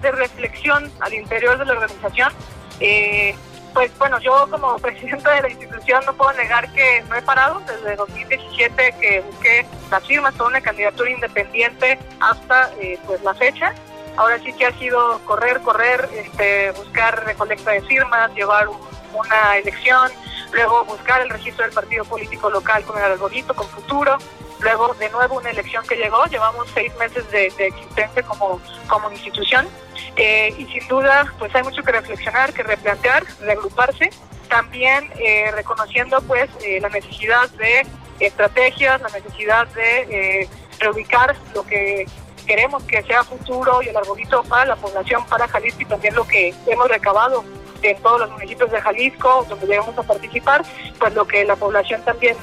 de, 0.02 0.12
reflexión 0.12 0.92
al 1.00 1.14
interior 1.14 1.58
de 1.58 1.66
la 1.66 1.74
organización. 1.74 2.32
Eh, 2.80 3.36
pues 3.74 3.92
bueno, 3.98 4.20
yo 4.20 4.48
como 4.50 4.78
presidenta 4.80 5.32
de 5.32 5.42
la 5.42 5.50
institución 5.50 6.04
no 6.06 6.14
puedo 6.14 6.34
negar 6.34 6.72
que 6.74 7.04
no 7.10 7.16
he 7.16 7.22
parado 7.22 7.62
desde 7.62 7.96
2017 7.96 8.96
que 9.00 9.22
busqué 9.22 9.66
las 9.90 10.06
firmas 10.06 10.34
para 10.36 10.50
una 10.50 10.62
candidatura 10.62 11.10
independiente 11.10 12.00
hasta 12.20 12.72
eh, 12.80 13.00
pues 13.06 13.22
la 13.24 13.34
fecha. 13.34 13.74
Ahora 14.16 14.38
sí 14.40 14.54
que 14.54 14.68
ha 14.68 14.78
sido 14.78 15.20
correr, 15.26 15.62
correr, 15.62 16.08
este, 16.14 16.72
buscar 16.72 17.26
recolecta 17.26 17.72
de 17.72 17.82
firmas, 17.82 18.32
llevar 18.36 18.68
una 18.70 19.58
elección, 19.58 20.12
luego 20.52 20.86
buscar 20.86 21.22
el 21.22 21.30
registro 21.30 21.66
del 21.66 21.74
partido 21.74 22.06
político 22.06 22.50
local 22.52 22.84
con 22.84 22.98
el 22.98 23.06
algoritmo, 23.06 23.56
con 23.56 23.68
futuro, 23.70 24.18
luego 24.64 24.94
de 24.96 25.10
nuevo 25.10 25.36
una 25.36 25.50
elección 25.50 25.86
que 25.86 25.96
llegó, 25.96 26.26
llevamos 26.26 26.68
seis 26.74 26.96
meses 26.98 27.30
de, 27.32 27.48
existencia 27.48 28.24
como, 28.24 28.62
como 28.88 29.12
institución 29.12 29.68
eh, 30.16 30.54
y 30.58 30.66
sin 30.66 30.88
duda 30.88 31.32
pues 31.38 31.54
hay 31.56 31.64
mucho 31.64 31.84
que 31.84 31.92
reflexionar, 31.92 32.54
que 32.54 32.64
replantear, 32.64 33.24
reagruparse, 33.42 34.10
también 34.48 35.12
eh, 35.18 35.52
reconociendo 35.54 36.22
pues 36.22 36.50
eh, 36.64 36.80
la 36.80 36.90
necesidad 36.90 37.50
de 37.52 37.86
estrategias, 38.20 39.02
la 39.02 39.10
necesidad 39.10 39.68
de 39.70 40.48
reubicar 40.80 41.36
lo 41.54 41.64
que 41.66 42.06
queremos 42.46 42.84
que 42.84 43.02
sea 43.04 43.24
futuro 43.24 43.82
y 43.82 43.90
el 43.90 43.98
arbolito 43.98 44.44
para 44.44 44.66
la 44.66 44.76
población, 44.76 45.26
para 45.28 45.48
Jalisco 45.48 45.82
y 45.82 45.86
también 45.86 46.16
lo 46.16 46.26
que 46.26 46.54
hemos 46.68 46.88
recabado 46.88 47.44
en 47.82 48.02
todos 48.02 48.22
los 48.22 48.32
municipios 48.32 48.72
de 48.72 48.80
Jalisco, 48.82 49.46
donde 49.50 49.68
llegamos 49.68 49.98
a 49.98 50.04
participar, 50.04 50.64
pues 51.00 51.14
lo 51.14 51.26
que 51.28 51.44
la 51.44 51.56
población 51.56 52.02
también 52.04 52.36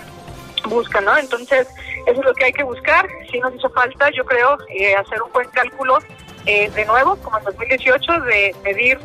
busca, 0.69 1.01
¿no? 1.01 1.17
Entonces, 1.17 1.69
eso 2.07 2.21
es 2.21 2.25
lo 2.25 2.35
que 2.35 2.47
hay 2.47 2.53
que 2.53 2.65
buscar. 2.65 3.07
Si 3.31 3.39
nos 3.41 3.55
hizo 3.55 3.71
falta, 3.71 4.11
yo 4.11 4.25
creo, 4.25 4.59
eh, 4.69 4.95
hacer 4.95 5.23
un 5.23 5.33
buen 5.33 5.49
cálculo 5.51 5.99
eh, 6.47 6.71
de 6.71 6.85
nuevo, 6.85 7.17
como 7.17 7.39
en 7.39 7.45
2018, 7.45 8.21
de 8.21 8.55
medir 8.65 8.99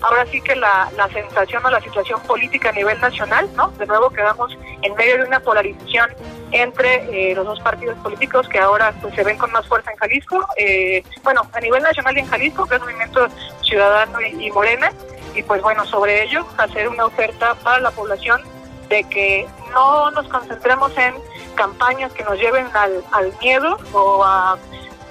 ahora 0.00 0.26
sí 0.26 0.40
que 0.40 0.56
la, 0.56 0.90
la 0.96 1.08
sensación 1.08 1.64
o 1.64 1.70
la 1.70 1.80
situación 1.80 2.20
política 2.22 2.70
a 2.70 2.72
nivel 2.72 3.00
nacional, 3.00 3.48
¿no? 3.54 3.68
De 3.72 3.86
nuevo 3.86 4.10
quedamos 4.10 4.56
en 4.82 4.94
medio 4.96 5.18
de 5.18 5.24
una 5.24 5.38
polarización 5.40 6.10
entre 6.50 7.30
eh, 7.30 7.34
los 7.34 7.46
dos 7.46 7.60
partidos 7.60 7.96
políticos 7.98 8.48
que 8.48 8.58
ahora 8.58 8.92
pues, 9.00 9.14
se 9.14 9.22
ven 9.22 9.38
con 9.38 9.52
más 9.52 9.66
fuerza 9.68 9.92
en 9.92 9.96
Jalisco, 9.98 10.44
bueno, 11.22 11.42
a 11.52 11.60
nivel 11.60 11.82
nacional 11.82 12.16
y 12.16 12.20
en 12.20 12.26
Jalisco, 12.26 12.66
que 12.66 12.74
es 12.74 12.80
Movimiento 12.80 13.28
Ciudadano 13.62 14.20
y 14.20 14.50
Morena, 14.50 14.92
y 15.34 15.42
pues 15.42 15.62
bueno, 15.62 15.84
sobre 15.86 16.24
ello, 16.24 16.46
hacer 16.58 16.88
una 16.88 17.06
oferta 17.06 17.54
para 17.62 17.80
la 17.80 17.90
población 17.90 18.42
de 18.92 19.04
que 19.04 19.48
no 19.72 20.10
nos 20.10 20.28
concentremos 20.28 20.92
en 20.98 21.14
campañas 21.54 22.12
que 22.12 22.22
nos 22.24 22.38
lleven 22.38 22.66
al, 22.74 23.02
al 23.12 23.32
miedo 23.40 23.78
o 23.94 24.22
a 24.22 24.58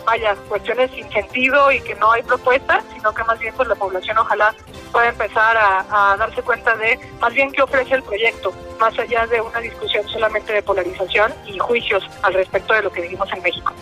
vaya 0.06 0.36
cuestiones 0.50 0.92
sin 0.92 1.10
sentido 1.12 1.72
y 1.72 1.80
que 1.82 1.96
no 1.96 2.12
hay 2.12 2.22
propuestas, 2.24 2.84
sino 2.94 3.12
que 3.14 3.24
más 3.24 3.40
bien 3.40 3.54
pues 3.56 3.68
la 3.68 3.76
población 3.76 4.18
ojalá 4.18 4.54
pueda 4.92 5.10
empezar 5.10 5.58
a, 5.58 5.86
a, 6.14 6.18
darse 6.18 6.42
cuenta 6.42 6.76
de 6.76 7.00
más 7.20 7.34
bien 7.34 7.52
qué 7.52 7.62
ofrece 7.62 7.96
el 7.96 8.04
proyecto, 8.04 8.52
más 8.80 8.98
allá 9.00 9.26
de 9.28 9.42
una 9.42 9.60
discusión 9.60 10.08
solamente 10.10 10.54
de 10.54 10.62
polarización 10.62 11.32
y 11.48 11.58
juicios 11.58 12.04
al 12.22 12.34
respecto 12.34 12.74
de 12.74 12.84
lo 12.84 12.92
que 12.92 13.02
vivimos 13.02 13.32
en 13.34 13.42
México. 13.42 13.74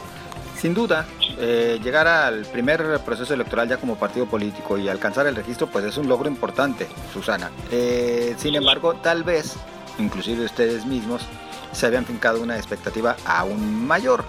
Sin 0.56 0.74
duda, 0.74 1.08
eh, 1.38 1.79
llegar 1.82 2.06
al 2.06 2.46
primer 2.46 3.00
proceso 3.06 3.34
electoral 3.34 3.70
ya 3.70 3.77
como 3.77 3.96
partido 3.96 4.25
político 4.25 4.77
y 4.77 4.89
alcanzar 4.89 5.25
el 5.25 5.36
registro, 5.38 5.68
pues 5.68 5.86
es 5.86 5.96
un 5.96 6.10
logro 6.10 6.27
importante, 6.27 6.86
Susana. 7.13 7.50
Eh, 7.72 8.36
sin 8.38 8.56
embargo, 8.56 8.96
tal 8.96 9.24
vez, 9.24 9.56
inclusive 10.00 10.46
ustedes 10.46 10.86
mismos, 10.86 11.22
se 11.72 11.86
habían 11.86 12.06
fincado 12.06 12.41
una 12.41 12.58
expectativa 12.58 13.15
aún 13.25 13.86
mayor. 13.86 14.24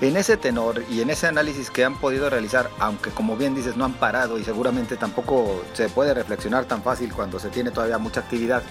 En 0.00 0.16
ese 0.16 0.36
tenor 0.36 0.82
y 0.90 1.00
en 1.00 1.08
ese 1.08 1.26
análisis 1.26 1.70
que 1.70 1.84
han 1.84 1.98
podido 1.98 2.28
realizar, 2.28 2.68
aunque 2.78 3.10
como 3.10 3.36
bien 3.36 3.54
dices 3.54 3.76
no 3.76 3.86
han 3.86 3.94
parado 3.94 4.38
y 4.38 4.44
seguramente 4.44 4.96
tampoco 4.96 5.62
se 5.72 5.88
puede 5.88 6.12
reflexionar 6.12 6.66
tan 6.66 6.82
fácil 6.82 7.12
cuando 7.14 7.38
se 7.38 7.48
tiene 7.48 7.70
todavía 7.70 7.96
mucha 7.96 8.20
actividad, 8.20 8.62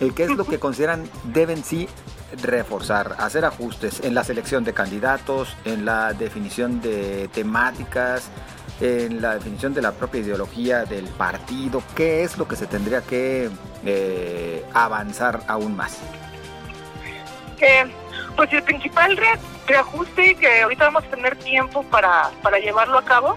eh, 0.00 0.12
¿qué 0.14 0.24
es 0.24 0.30
lo 0.30 0.44
que 0.44 0.58
consideran 0.60 1.08
deben 1.24 1.64
sí 1.64 1.88
reforzar, 2.42 3.16
hacer 3.18 3.46
ajustes 3.46 4.00
en 4.00 4.14
la 4.14 4.24
selección 4.24 4.64
de 4.64 4.74
candidatos, 4.74 5.56
en 5.64 5.86
la 5.86 6.12
definición 6.12 6.82
de 6.82 7.28
temáticas, 7.32 8.28
en 8.80 9.20
la 9.20 9.34
definición 9.34 9.74
de 9.74 9.82
la 9.82 9.92
propia 9.92 10.20
ideología 10.20 10.84
del 10.84 11.06
partido, 11.06 11.82
qué 11.96 12.22
es 12.22 12.38
lo 12.38 12.46
que 12.46 12.56
se 12.56 12.66
tendría 12.66 13.02
que 13.02 13.50
eh, 13.84 14.64
avanzar 14.72 15.42
aún 15.48 15.76
más. 15.76 15.98
Eh, 17.60 17.84
pues 18.36 18.52
el 18.52 18.62
principal 18.62 19.18
reajuste 19.66 20.36
que 20.36 20.62
ahorita 20.62 20.84
vamos 20.84 21.04
a 21.04 21.08
tener 21.08 21.36
tiempo 21.36 21.82
para, 21.84 22.30
para 22.42 22.58
llevarlo 22.58 22.98
a 22.98 23.04
cabo 23.04 23.34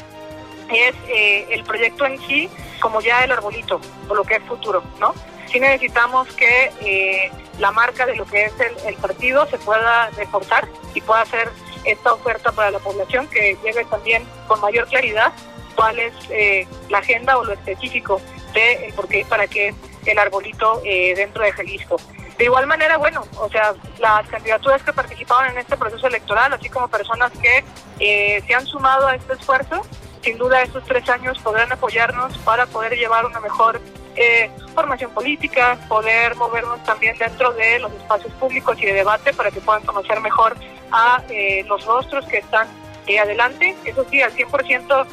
es 0.72 0.96
eh, 1.08 1.48
el 1.50 1.64
proyecto 1.64 2.06
en 2.06 2.20
sí, 2.22 2.50
como 2.80 3.02
ya 3.02 3.24
el 3.24 3.32
arbolito, 3.32 3.80
o 4.08 4.16
lo 4.16 4.24
que 4.24 4.36
es 4.36 4.44
futuro, 4.44 4.84
¿no? 5.00 5.14
Sí 5.48 5.60
necesitamos 5.60 6.28
que 6.34 6.72
eh, 6.82 7.32
la 7.60 7.72
marca 7.72 8.06
de 8.06 8.16
lo 8.16 8.26
que 8.26 8.46
es 8.46 8.54
el, 8.86 8.96
partido 8.96 9.46
se 9.48 9.58
pueda 9.58 10.10
reforzar 10.12 10.68
y 10.94 11.02
pueda 11.02 11.22
hacer 11.22 11.50
esta 11.86 12.14
oferta 12.14 12.52
para 12.52 12.72
la 12.72 12.80
población 12.80 13.28
que 13.28 13.58
llegue 13.64 13.86
también 13.86 14.24
con 14.48 14.60
mayor 14.62 14.88
claridad 14.88 15.32
cuál 15.76 16.00
es 16.00 16.14
eh, 16.30 16.68
la 16.90 17.00
agenda 17.00 17.38
o 17.38 17.44
lo 17.44 17.54
específico 17.54 18.22
de 18.54 18.94
por 18.96 19.08
qué 19.08 19.22
y 19.22 19.24
para 19.24 19.48
qué 19.48 19.74
el 20.06 20.20
arbolito 20.20 20.82
eh, 20.84 21.14
dentro 21.16 21.44
de 21.44 21.52
Jalisco. 21.54 21.98
De 22.38 22.46
igual 22.46 22.66
manera, 22.66 22.98
bueno, 22.98 23.24
o 23.38 23.50
sea, 23.50 23.76
las 24.00 24.28
candidaturas 24.28 24.82
que 24.82 24.94
participaban 24.94 25.52
en 25.52 25.60
este 25.60 25.78
proceso 25.78 26.08
electoral, 26.08 26.52
así 26.54 26.70
como 26.70 26.88
personas 26.88 27.32
que 27.40 27.64
eh, 28.00 28.42
se 28.48 28.56
han 28.56 28.66
sumado 28.66 29.08
a 29.08 29.16
este 29.16 29.34
esfuerzo, 29.34 29.86
sin 30.24 30.38
duda 30.38 30.64
estos 30.64 30.84
tres 30.86 31.08
años 31.10 31.38
podrán 31.40 31.72
apoyarnos 31.72 32.36
para 32.40 32.66
poder 32.66 32.98
llevar 32.98 33.26
una 33.26 33.40
mejor 33.40 33.80
eh, 34.16 34.50
formación 34.74 35.12
política, 35.12 35.78
poder 35.88 36.36
movernos 36.36 36.84
también 36.84 37.18
dentro 37.18 37.54
de 37.54 37.80
los 37.80 37.92
espacios 37.94 38.34
públicos 38.34 38.78
y 38.82 38.86
de 38.86 38.94
debate 38.94 39.34
para 39.34 39.52
que 39.52 39.62
puedan 39.62 39.84
conocer 39.84 40.20
mejor 40.20 40.56
a 40.92 41.24
eh, 41.30 41.64
los 41.68 41.86
rostros 41.86 42.26
que 42.26 42.40
están 42.40 42.68
eh, 43.08 43.20
adelante. 43.20 43.76
Eso 43.86 44.06
sí, 44.10 44.22
al 44.22 44.34
100% 44.34 45.06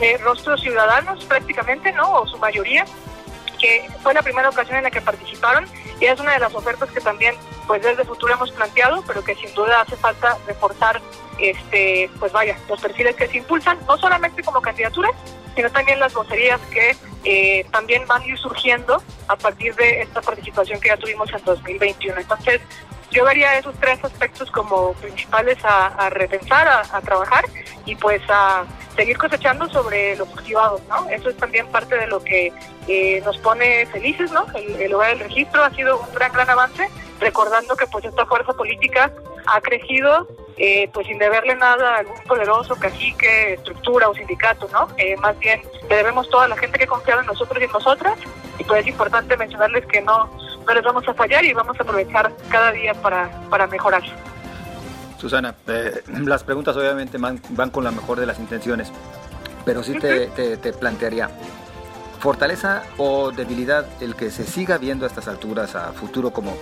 eh, 0.00 0.18
rostros 0.18 0.60
ciudadanos 0.60 1.24
prácticamente, 1.24 1.92
¿no? 1.92 2.12
O 2.12 2.26
su 2.26 2.38
mayoría, 2.38 2.84
que 3.58 3.88
fue 4.02 4.12
la 4.14 4.22
primera 4.22 4.48
ocasión 4.48 4.76
en 4.76 4.84
la 4.84 4.90
que 4.90 5.00
participaron 5.00 5.66
y 6.00 6.04
es 6.04 6.20
una 6.20 6.32
de 6.32 6.40
las 6.40 6.54
ofertas 6.54 6.90
que 6.90 7.00
también 7.00 7.34
pues 7.66 7.82
desde 7.82 8.04
Futuro 8.04 8.34
hemos 8.34 8.52
planteado, 8.52 9.02
pero 9.06 9.24
que 9.24 9.34
sin 9.34 9.52
duda 9.54 9.80
hace 9.80 9.96
falta 9.96 10.36
reforzar 10.46 11.00
este 11.38 12.10
pues 12.18 12.32
vaya, 12.32 12.56
los 12.68 12.80
perfiles 12.80 13.16
que 13.16 13.26
se 13.28 13.38
impulsan, 13.38 13.78
no 13.86 13.96
solamente 13.96 14.42
como 14.42 14.60
candidaturas, 14.60 15.12
sino 15.54 15.70
también 15.70 15.98
las 15.98 16.12
vocerías 16.12 16.60
que 16.70 16.96
eh, 17.24 17.66
también 17.72 18.06
van 18.06 18.22
a 18.22 18.26
ir 18.26 18.38
surgiendo 18.38 19.02
a 19.28 19.36
partir 19.36 19.74
de 19.74 20.02
esta 20.02 20.20
participación 20.20 20.78
que 20.78 20.88
ya 20.88 20.96
tuvimos 20.96 21.32
en 21.32 21.42
2021. 21.44 22.20
Entonces, 22.20 22.60
yo 23.10 23.24
vería 23.24 23.58
esos 23.58 23.74
tres 23.80 24.02
aspectos 24.02 24.50
como 24.50 24.92
principales 24.94 25.58
a, 25.64 26.10
repensar, 26.10 26.68
a, 26.68 27.00
trabajar 27.00 27.44
y 27.84 27.94
pues 27.94 28.20
a 28.28 28.64
seguir 28.94 29.16
cosechando 29.18 29.68
sobre 29.68 30.16
los 30.16 30.28
cultivados, 30.28 30.80
¿no? 30.88 31.08
Eso 31.08 31.28
es 31.28 31.36
también 31.36 31.66
parte 31.68 31.96
de 31.96 32.06
lo 32.06 32.22
que 32.22 32.52
eh, 32.88 33.22
nos 33.24 33.38
pone 33.38 33.86
felices, 33.86 34.30
¿no? 34.32 34.46
El, 34.54 34.80
el 34.80 34.92
lugar 34.92 35.10
del 35.10 35.28
registro 35.28 35.62
ha 35.64 35.70
sido 35.70 36.00
un 36.00 36.14
gran, 36.14 36.32
gran 36.32 36.50
avance, 36.50 36.88
recordando 37.20 37.76
que 37.76 37.86
pues 37.86 38.04
esta 38.04 38.26
fuerza 38.26 38.52
política 38.52 39.12
ha 39.46 39.60
crecido 39.60 40.26
eh, 40.56 40.88
pues 40.92 41.06
sin 41.06 41.18
deberle 41.18 41.54
nada 41.54 41.96
a 41.96 41.98
algún 41.98 42.18
poderoso 42.26 42.76
cacique, 42.76 43.54
estructura 43.54 44.08
o 44.08 44.14
sindicato, 44.14 44.68
¿no? 44.72 44.88
Eh, 44.96 45.16
más 45.18 45.38
bien 45.38 45.60
le 45.88 45.96
debemos 45.96 46.28
toda 46.30 46.48
la 46.48 46.56
gente 46.56 46.78
que 46.78 46.86
confiaba 46.86 47.20
en 47.20 47.26
nosotros 47.26 47.60
y 47.60 47.64
en 47.64 47.72
nosotras 47.72 48.18
y 48.58 48.64
pues 48.64 48.80
es 48.80 48.86
importante 48.86 49.36
mencionarles 49.36 49.84
que 49.86 50.00
no, 50.00 50.30
no 50.66 50.74
les 50.74 50.82
vamos 50.82 51.06
a 51.06 51.14
fallar 51.14 51.44
y 51.44 51.52
vamos 51.52 51.78
a 51.78 51.82
aprovechar 51.82 52.32
cada 52.48 52.72
día 52.72 52.94
para, 52.94 53.30
para 53.50 53.66
mejorar. 53.66 54.02
Susana, 55.18 55.54
eh, 55.66 56.02
las 56.24 56.44
preguntas 56.44 56.76
obviamente 56.76 57.18
van, 57.18 57.70
con 57.70 57.84
la 57.84 57.90
mejor 57.90 58.18
de 58.20 58.26
las 58.26 58.38
intenciones, 58.38 58.90
pero 59.64 59.82
sí 59.82 59.98
te, 59.98 60.28
te, 60.28 60.72
plantearía, 60.72 61.30
¿fortaleza 62.18 62.82
o 62.98 63.30
debilidad 63.30 63.86
el 64.00 64.14
que 64.14 64.30
se 64.30 64.44
siga 64.44 64.78
viendo 64.78 65.04
a 65.04 65.08
estas 65.08 65.28
alturas 65.28 65.74
a 65.74 65.92
futuro 65.92 66.30
como 66.30 66.56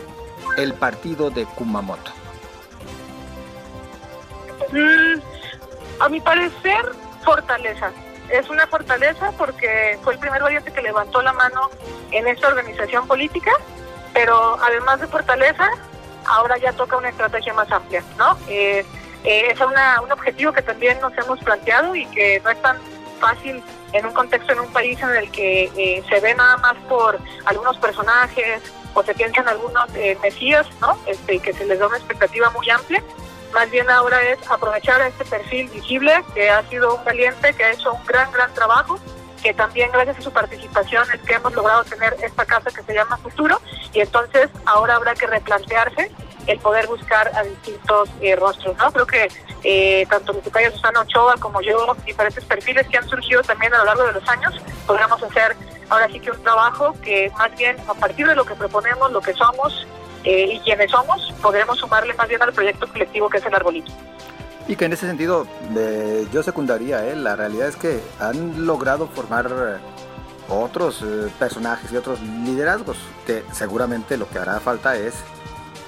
el 0.56 0.74
partido 0.74 1.30
de 1.30 1.44
Kumamoto? 1.46 2.12
Mm, 4.72 5.20
a 6.00 6.08
mi 6.08 6.20
parecer, 6.20 6.84
fortaleza. 7.24 7.90
Es 8.30 8.48
una 8.48 8.66
fortaleza 8.66 9.32
porque 9.36 9.98
fue 10.02 10.14
el 10.14 10.18
primer 10.18 10.42
valiente 10.42 10.72
que 10.72 10.82
levantó 10.82 11.22
la 11.22 11.32
mano 11.32 11.70
en 12.10 12.26
esta 12.26 12.48
organización 12.48 13.06
política, 13.06 13.52
pero 14.12 14.58
además 14.62 15.00
de 15.00 15.06
fortaleza, 15.06 15.68
ahora 16.26 16.56
ya 16.58 16.72
toca 16.72 16.96
una 16.96 17.10
estrategia 17.10 17.52
más 17.52 17.70
amplia, 17.70 18.02
¿no? 18.16 18.38
Eh, 18.48 18.84
eh, 19.24 19.48
es 19.50 19.60
una, 19.60 20.00
un 20.00 20.10
objetivo 20.12 20.52
que 20.52 20.62
también 20.62 21.00
nos 21.00 21.16
hemos 21.18 21.38
planteado 21.40 21.94
y 21.94 22.06
que 22.06 22.40
no 22.44 22.50
es 22.50 22.60
tan 22.62 22.78
fácil 23.20 23.62
en 23.92 24.06
un 24.06 24.12
contexto, 24.12 24.52
en 24.52 24.60
un 24.60 24.72
país 24.72 25.00
en 25.00 25.10
el 25.10 25.30
que 25.30 25.70
eh, 25.76 26.02
se 26.08 26.20
ve 26.20 26.34
nada 26.34 26.56
más 26.58 26.74
por 26.88 27.18
algunos 27.44 27.76
personajes 27.78 28.62
o 28.94 29.02
se 29.02 29.14
piensan 29.14 29.48
algunos 29.48 29.88
mesías, 30.22 30.66
¿no? 30.80 30.96
Este, 31.06 31.38
que 31.40 31.52
se 31.52 31.66
les 31.66 31.78
da 31.78 31.86
una 31.88 31.98
expectativa 31.98 32.50
muy 32.50 32.68
amplia. 32.70 33.02
Más 33.52 33.70
bien 33.70 33.88
ahora 33.90 34.20
es 34.22 34.38
aprovechar 34.50 35.00
este 35.02 35.24
perfil 35.24 35.68
visible 35.68 36.24
que 36.34 36.50
ha 36.50 36.62
sido 36.68 36.96
un 36.96 37.04
valiente, 37.04 37.54
que 37.54 37.64
ha 37.64 37.72
hecho 37.72 37.92
un 37.92 38.04
gran, 38.06 38.30
gran 38.32 38.52
trabajo 38.54 38.98
que 39.44 39.52
también 39.52 39.92
gracias 39.92 40.18
a 40.18 40.22
su 40.22 40.32
participación 40.32 41.04
es 41.12 41.20
que 41.20 41.34
hemos 41.34 41.52
logrado 41.52 41.84
tener 41.84 42.16
esta 42.22 42.46
casa 42.46 42.70
que 42.70 42.82
se 42.82 42.94
llama 42.94 43.18
Futuro 43.18 43.60
y 43.92 44.00
entonces 44.00 44.48
ahora 44.64 44.96
habrá 44.96 45.14
que 45.14 45.26
replantearse 45.26 46.10
el 46.46 46.58
poder 46.60 46.86
buscar 46.86 47.30
a 47.36 47.42
distintos 47.42 48.08
eh, 48.22 48.36
rostros, 48.36 48.74
¿no? 48.78 48.90
Creo 48.90 49.06
que 49.06 49.28
eh, 49.62 50.06
tanto 50.08 50.32
mi 50.32 50.40
Susana 50.42 51.00
Ochoa 51.00 51.36
como 51.38 51.60
yo, 51.60 51.94
diferentes 52.06 52.42
perfiles 52.44 52.86
que 52.88 52.96
han 52.96 53.08
surgido 53.08 53.42
también 53.42 53.74
a 53.74 53.78
lo 53.78 53.84
largo 53.84 54.04
de 54.04 54.12
los 54.12 54.28
años, 54.30 54.54
podremos 54.86 55.22
hacer 55.22 55.54
ahora 55.88 56.08
sí 56.10 56.20
que 56.20 56.30
un 56.30 56.42
trabajo 56.42 56.94
que 57.02 57.30
más 57.38 57.54
bien 57.56 57.76
a 57.88 57.94
partir 57.94 58.26
de 58.26 58.34
lo 58.34 58.44
que 58.44 58.54
proponemos, 58.54 59.10
lo 59.12 59.20
que 59.20 59.34
somos 59.34 59.86
eh, 60.24 60.54
y 60.54 60.60
quienes 60.60 60.90
somos, 60.90 61.32
podremos 61.42 61.78
sumarle 61.78 62.14
más 62.14 62.28
bien 62.28 62.42
al 62.42 62.52
proyecto 62.52 62.86
colectivo 62.86 63.28
que 63.28 63.38
es 63.38 63.46
el 63.46 63.54
arbolito. 63.54 63.92
Y 64.66 64.76
que 64.76 64.86
en 64.86 64.94
ese 64.94 65.06
sentido 65.06 65.46
yo 66.32 66.42
secundaría, 66.42 67.06
¿eh? 67.06 67.16
la 67.16 67.36
realidad 67.36 67.68
es 67.68 67.76
que 67.76 68.00
han 68.18 68.66
logrado 68.66 69.08
formar 69.08 69.46
eh, 69.46 69.76
otros 70.48 71.02
eh, 71.02 71.30
personajes 71.38 71.92
y 71.92 71.96
otros 71.96 72.20
liderazgos, 72.22 72.96
que 73.26 73.44
seguramente 73.52 74.16
lo 74.16 74.28
que 74.28 74.38
hará 74.38 74.60
falta 74.60 74.96
es 74.96 75.14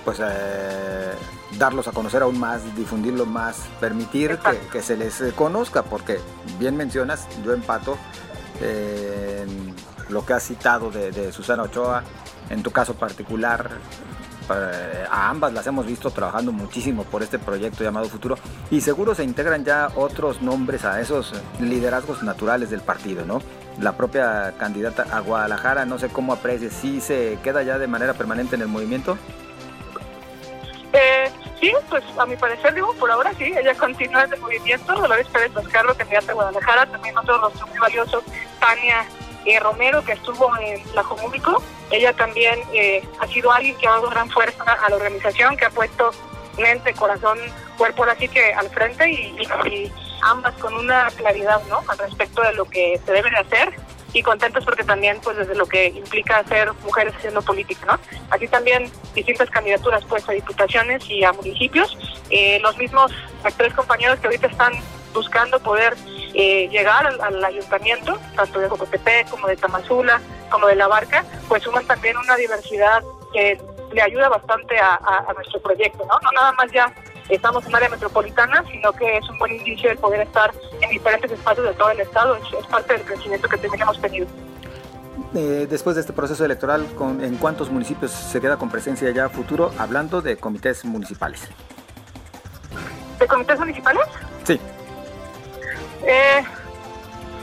pues 0.04 0.20
eh, 0.22 1.12
darlos 1.58 1.88
a 1.88 1.92
conocer 1.92 2.22
aún 2.22 2.38
más, 2.38 2.76
difundirlos 2.76 3.26
más, 3.26 3.62
permitir 3.80 4.38
que, 4.70 4.82
se 4.82 4.96
les 4.96 5.20
conozca, 5.34 5.82
porque 5.82 6.20
bien 6.60 6.76
mencionas, 6.76 7.26
yo 7.44 7.52
empato 7.52 7.98
en 8.60 9.74
lo 10.08 10.24
que 10.24 10.32
has 10.32 10.44
citado 10.44 10.90
de, 10.90 11.32
Susana 11.32 11.64
Ochoa, 11.64 12.02
en 12.50 12.62
tu 12.62 12.70
caso 12.70 12.94
particular, 12.94 13.70
a 14.48 15.28
ambas 15.28 15.52
las 15.52 15.66
hemos 15.66 15.86
visto 15.86 16.10
trabajando 16.10 16.52
muchísimo 16.52 17.02
por 17.04 17.22
este 17.22 17.38
proyecto 17.38 17.82
llamado 17.82 18.08
Futuro 18.08 18.36
y 18.70 18.80
seguro 18.80 19.12
se 19.14 19.24
integran 19.24 19.64
ya 19.64 19.90
otros 19.96 20.40
nombres 20.40 20.84
a 20.84 21.00
esos 21.00 21.32
liderazgos 21.58 22.22
naturales 22.22 22.70
del 22.70 22.80
partido, 22.80 23.24
¿no? 23.24 23.42
La 23.80 23.96
propia 23.96 24.54
candidata 24.56 25.06
a 25.10 25.20
Guadalajara, 25.20 25.84
no 25.84 25.98
sé 25.98 26.08
cómo 26.08 26.32
aprecie, 26.32 26.70
¿sí 26.70 27.00
se 27.00 27.38
queda 27.42 27.62
ya 27.62 27.78
de 27.78 27.88
manera 27.88 28.14
permanente 28.14 28.54
en 28.54 28.62
el 28.62 28.68
movimiento? 28.68 29.18
Eh, 30.92 31.30
sí, 31.60 31.72
pues 31.90 32.02
a 32.16 32.24
mi 32.24 32.36
parecer, 32.36 32.72
digo, 32.72 32.94
por 32.94 33.10
ahora 33.10 33.34
sí, 33.34 33.44
ella 33.44 33.74
continúa 33.74 34.24
en 34.24 34.32
el 34.32 34.40
movimiento. 34.40 34.94
Dolores 34.94 35.26
Pérez 35.28 35.54
Oscarro, 35.54 35.94
candidata 35.94 36.32
a 36.32 36.34
Guadalajara, 36.34 36.86
también 36.86 37.18
otro 37.18 37.38
rostro 37.38 37.66
muy 37.66 37.78
valioso, 37.78 38.22
Tania 38.60 39.04
eh, 39.46 39.60
Romero, 39.60 40.04
que 40.04 40.12
estuvo 40.12 40.50
en 40.58 40.82
la 40.94 41.02
Comúnico. 41.02 41.62
Ella 41.90 42.12
también 42.12 42.60
eh, 42.72 43.02
ha 43.20 43.26
sido 43.28 43.52
alguien 43.52 43.76
que 43.76 43.86
ha 43.86 43.92
dado 43.92 44.10
gran 44.10 44.28
fuerza 44.30 44.64
a 44.64 44.90
la 44.90 44.96
organización, 44.96 45.56
que 45.56 45.64
ha 45.64 45.70
puesto 45.70 46.10
mente, 46.58 46.92
corazón, 46.94 47.38
cuerpo 47.76 48.04
así 48.04 48.28
que 48.28 48.52
al 48.54 48.68
frente 48.70 49.10
y, 49.10 49.92
ambas 50.22 50.54
con 50.54 50.74
una 50.74 51.08
claridad 51.10 51.60
¿no? 51.68 51.82
al 51.86 51.98
respecto 51.98 52.42
de 52.42 52.54
lo 52.54 52.64
que 52.64 52.98
se 53.04 53.12
debe 53.12 53.30
de 53.30 53.36
hacer 53.36 53.74
y 54.12 54.22
contentos 54.22 54.64
porque 54.64 54.82
también 54.82 55.20
pues 55.22 55.36
desde 55.36 55.54
lo 55.54 55.66
que 55.66 55.88
implica 55.88 56.42
ser 56.44 56.72
mujeres 56.84 57.14
haciendo 57.14 57.42
política, 57.42 57.84
¿no? 57.86 58.00
Así 58.30 58.48
también 58.48 58.90
distintas 59.14 59.50
candidaturas 59.50 60.04
pues 60.06 60.26
a 60.28 60.32
diputaciones 60.32 61.08
y 61.10 61.22
a 61.22 61.32
municipios. 61.32 61.96
Eh, 62.30 62.58
los 62.60 62.76
mismos 62.78 63.12
tres 63.58 63.74
compañeros 63.74 64.18
que 64.18 64.28
ahorita 64.28 64.46
están 64.46 64.72
buscando 65.12 65.60
poder 65.60 65.94
eh, 66.38 66.68
llegar 66.68 67.06
al, 67.06 67.42
ayuntamiento, 67.42 68.18
tanto 68.34 68.60
de 68.60 68.68
Jocotepec 68.68 69.30
como 69.30 69.48
de 69.48 69.56
Tamazula, 69.56 70.20
como 70.50 70.66
de 70.66 70.74
La 70.74 70.86
Barca, 70.86 71.24
pues 71.48 71.62
suman 71.62 71.86
también 71.86 72.14
una 72.18 72.36
diversidad 72.36 73.02
que 73.32 73.58
le 73.90 74.02
ayuda 74.02 74.28
bastante 74.28 74.76
a, 74.78 75.32
nuestro 75.34 75.62
proyecto, 75.62 76.04
¿no? 76.04 76.12
No 76.22 76.30
nada 76.38 76.52
más 76.52 76.70
ya 76.72 76.92
estamos 77.30 77.66
en 77.66 77.74
área 77.74 77.88
metropolitana, 77.88 78.62
sino 78.70 78.92
que 78.92 79.16
es 79.16 79.26
un 79.30 79.38
buen 79.38 79.52
indicio 79.52 79.88
de 79.88 79.96
poder 79.96 80.20
estar 80.20 80.52
en 80.82 80.90
diferentes 80.90 81.32
espacios 81.32 81.68
de 81.68 81.72
todo 81.72 81.90
el 81.90 82.00
estado, 82.00 82.36
es, 82.36 82.66
parte 82.66 82.92
del 82.92 83.02
crecimiento 83.06 83.48
que 83.48 83.56
también 83.56 83.80
hemos 83.80 83.98
tenido. 83.98 84.26
Eh, 85.34 85.66
después 85.70 85.96
de 85.96 86.02
este 86.02 86.12
proceso 86.12 86.44
electoral, 86.44 86.86
¿en 87.22 87.36
cuántos 87.38 87.70
municipios 87.70 88.10
se 88.10 88.42
queda 88.42 88.58
con 88.58 88.68
presencia 88.68 89.10
ya 89.10 89.30
futuro, 89.30 89.72
hablando 89.78 90.20
de 90.20 90.36
comités 90.36 90.84
municipales? 90.84 91.48
¿De 93.18 93.26
comités 93.26 93.58
municipales? 93.58 94.04
Sí. 94.44 94.60
Eh, 96.04 96.44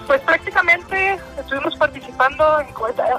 pues 0.07 0.21
prácticamente 0.21 1.19
estuvimos 1.37 1.75
participando 1.77 2.59
en 2.59 2.67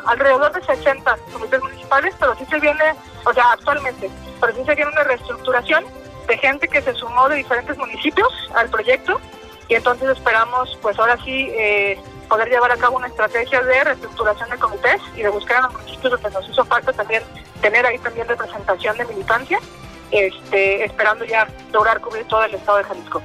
alrededor 0.07 0.53
de 0.53 0.63
60 0.63 1.17
comités 1.33 1.61
municipales, 1.61 2.15
pero 2.19 2.37
sí 2.37 2.45
se 2.47 2.61
viene, 2.61 2.95
o 3.25 3.33
sea, 3.33 3.53
actualmente, 3.53 4.11
pero 4.41 4.55
sí 4.55 4.65
se 4.65 4.75
viene 4.75 4.91
una 4.91 5.05
reestructuración 5.05 5.85
de 6.27 6.39
gente 6.39 6.69
que 6.69 6.83
se 6.83 6.95
sumó 6.95 7.29
de 7.29 7.37
diferentes 7.37 7.77
municipios 7.77 8.29
al 8.55 8.69
proyecto 8.69 9.21
y 9.69 9.75
entonces 9.75 10.11
esperamos, 10.11 10.79
pues 10.83 10.99
ahora 10.99 11.17
sí, 11.25 11.51
eh, 11.57 11.99
poder 12.29 12.49
llevar 12.49 12.73
a 12.73 12.77
cabo 12.77 12.97
una 12.97 13.07
estrategia 13.07 13.63
de 13.63 13.85
reestructuración 13.85 14.51
de 14.51 14.59
comités 14.59 15.01
y 15.17 15.23
de 15.23 15.29
buscar 15.29 15.59
en 15.59 15.63
los 15.65 15.73
municipios 15.75 16.13
donde 16.13 16.31
nos 16.31 16.49
hizo 16.49 16.65
falta 16.65 16.93
también 16.93 17.23
tener 17.61 17.87
ahí 17.87 17.99
también 17.99 18.29
representación 18.29 18.97
de 18.99 19.05
militancia, 19.07 19.59
este, 20.11 20.85
esperando 20.85 21.25
ya 21.25 21.49
lograr 21.73 22.01
cubrir 22.01 22.27
todo 22.27 22.45
el 22.45 22.55
estado 22.55 22.79
de 22.79 22.85
Jalisco 22.85 23.23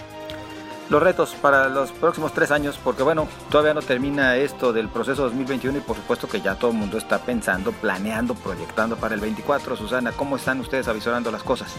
los 0.89 1.01
retos 1.01 1.35
para 1.35 1.69
los 1.69 1.91
próximos 1.91 2.33
tres 2.33 2.51
años, 2.51 2.79
porque 2.83 3.03
bueno, 3.03 3.27
todavía 3.49 3.73
no 3.73 3.81
termina 3.81 4.35
esto 4.35 4.73
del 4.73 4.89
proceso 4.89 5.23
2021 5.23 5.77
y 5.77 5.81
por 5.81 5.95
supuesto 5.95 6.27
que 6.27 6.41
ya 6.41 6.55
todo 6.55 6.71
el 6.71 6.77
mundo 6.77 6.97
está 6.97 7.19
pensando, 7.19 7.71
planeando, 7.71 8.33
proyectando 8.35 8.97
para 8.97 9.15
el 9.15 9.21
24. 9.21 9.75
Susana, 9.77 10.11
¿cómo 10.11 10.35
están 10.35 10.59
ustedes 10.59 10.87
avisorando 10.87 11.31
las 11.31 11.43
cosas? 11.43 11.75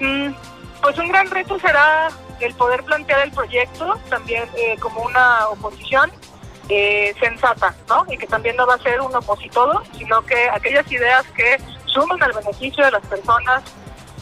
Mm, 0.00 0.32
pues 0.80 0.98
un 0.98 1.08
gran 1.08 1.28
reto 1.30 1.58
será 1.58 2.08
el 2.40 2.54
poder 2.54 2.84
plantear 2.84 3.26
el 3.26 3.32
proyecto 3.32 3.98
también 4.08 4.44
eh, 4.56 4.76
como 4.78 5.02
una 5.02 5.48
oposición 5.48 6.12
eh, 6.68 7.12
sensata, 7.18 7.74
¿no? 7.88 8.06
Y 8.08 8.16
que 8.16 8.26
también 8.26 8.54
no 8.54 8.66
va 8.66 8.74
a 8.74 8.78
ser 8.78 9.00
un 9.00 9.14
opositor, 9.14 9.82
sino 9.96 10.22
que 10.22 10.48
aquellas 10.50 10.90
ideas 10.92 11.26
que 11.34 11.58
suman 11.86 12.22
al 12.22 12.32
beneficio 12.32 12.84
de 12.84 12.92
las 12.92 13.04
personas 13.06 13.64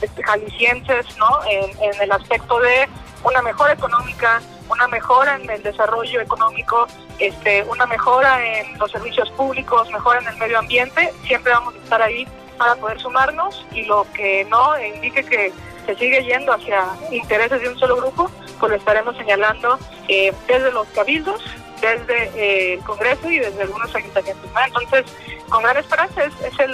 este, 0.01 0.23
jaliscienses, 0.23 1.07
¿no? 1.19 1.41
En, 1.49 1.71
el 2.01 2.13
aspecto 2.13 2.59
de 2.61 2.89
una 3.25 3.43
mejora 3.43 3.73
económica, 3.73 4.41
una 4.69 4.89
mejora 4.89 5.37
en 5.37 5.49
el 5.49 5.63
desarrollo 5.63 6.21
económico, 6.21 6.87
este, 7.19 7.65
una 7.65 7.87
mejora 7.87 8.45
en 8.45 8.79
los 8.79 8.91
servicios 8.91 9.31
públicos, 9.33 9.91
mejora 9.91 10.21
en 10.21 10.29
el 10.29 10.37
medio 10.37 10.59
ambiente, 10.59 11.13
siempre 11.27 11.53
vamos 11.53 11.75
a 11.75 11.79
estar 11.79 12.03
ahí 12.03 12.27
para 12.59 12.75
poder 12.77 13.01
sumarnos 13.01 13.67
y 13.73 13.85
lo 13.85 14.07
que 14.13 14.45
no 14.47 14.81
indique 14.81 15.25
que 15.25 15.53
se 15.87 15.95
sigue 15.97 16.25
yendo 16.25 16.53
hacia 16.53 16.85
intereses 17.11 17.61
de 17.61 17.69
un 17.69 17.79
solo 17.79 17.97
grupo, 17.97 18.31
pues 18.59 18.71
lo 18.71 18.77
estaremos 18.77 19.17
señalando 19.17 19.79
eh, 20.09 20.33
desde 20.49 20.73
los 20.73 20.87
cabildos, 20.89 21.41
desde 21.81 22.25
eh, 22.35 22.75
el 22.75 22.81
Congreso 22.81 23.31
y 23.31 23.39
desde 23.39 23.63
algunos 23.63 23.95
ayuntamientos. 23.95 24.51
Entonces, 24.67 25.05
con 25.49 25.63
gran 25.63 25.77
esperanza 25.77 26.25
es, 26.25 26.35
es 26.41 26.59
el 26.59 26.73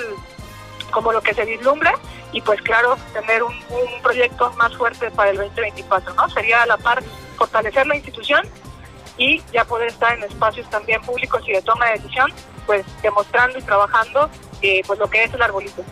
como 0.92 1.12
lo 1.12 1.20
que 1.20 1.34
se 1.34 1.44
vislumbra 1.44 1.94
y 2.30 2.40
pues 2.40 2.62
claro, 2.62 2.96
tener 3.12 3.42
un, 3.42 3.52
proyecto 4.02 4.52
más 4.52 4.76
fuerte 4.76 5.10
para 5.10 5.30
el 5.30 5.36
2024, 5.38 6.14
¿no? 6.14 6.28
Sería 6.28 6.62
a 6.62 6.66
la 6.66 6.76
par 6.76 7.02
fortalecer 7.36 7.86
la 7.86 7.96
institución 7.96 8.42
y 9.16 9.42
ya 9.52 9.64
poder 9.64 9.88
estar 9.88 10.16
en 10.16 10.24
espacios 10.24 10.68
también 10.70 11.00
públicos 11.02 11.42
y 11.46 11.52
de 11.52 11.62
toma 11.62 11.86
de 11.86 11.92
decisión, 11.92 12.30
pues 12.66 12.84
demostrando 13.02 13.58
y 13.58 13.62
trabajando 13.62 14.30
eh, 14.60 14.82
pues 14.86 14.98
lo 14.98 15.08
que 15.08 15.24
es 15.24 15.34
el 15.34 15.42
arbolito. 15.42 15.84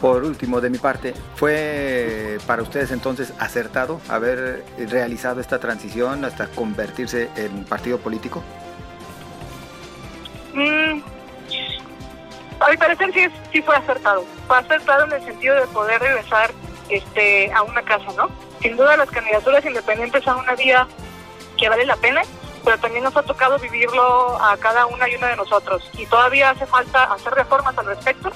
Por 0.00 0.24
último, 0.24 0.60
de 0.60 0.68
mi 0.68 0.78
parte, 0.78 1.14
¿fue 1.36 2.38
para 2.46 2.62
ustedes 2.62 2.90
entonces 2.90 3.32
acertado 3.38 4.00
haber 4.08 4.64
realizado 4.76 5.40
esta 5.40 5.60
transición 5.60 6.24
hasta 6.24 6.48
convertirse 6.48 7.30
en 7.36 7.64
partido 7.64 7.98
político? 7.98 8.42
Mm, 10.54 11.00
a 12.62 12.70
mi 12.70 12.76
parecer 12.76 13.12
sí, 13.12 13.26
sí 13.52 13.62
fue 13.62 13.76
acertado. 13.76 14.24
Fue 14.46 14.58
acertado 14.58 15.04
en 15.04 15.12
el 15.12 15.24
sentido 15.24 15.54
de 15.56 15.66
poder 15.68 16.00
regresar 16.00 16.50
este, 16.88 17.52
a 17.52 17.62
una 17.62 17.82
casa, 17.82 18.06
¿no? 18.16 18.28
Sin 18.60 18.76
duda 18.76 18.96
las 18.96 19.10
candidaturas 19.10 19.64
independientes 19.64 20.22
son 20.24 20.38
una 20.38 20.54
vía 20.54 20.86
que 21.56 21.68
vale 21.68 21.84
la 21.84 21.96
pena, 21.96 22.22
pero 22.64 22.78
también 22.78 23.04
nos 23.04 23.16
ha 23.16 23.22
tocado 23.22 23.58
vivirlo 23.58 24.42
a 24.42 24.56
cada 24.58 24.86
una 24.86 25.08
y 25.08 25.16
una 25.16 25.28
de 25.28 25.36
nosotros. 25.36 25.88
Y 25.94 26.06
todavía 26.06 26.50
hace 26.50 26.66
falta 26.66 27.04
hacer 27.04 27.34
reformas 27.34 27.76
al 27.76 27.86
respecto. 27.86 28.30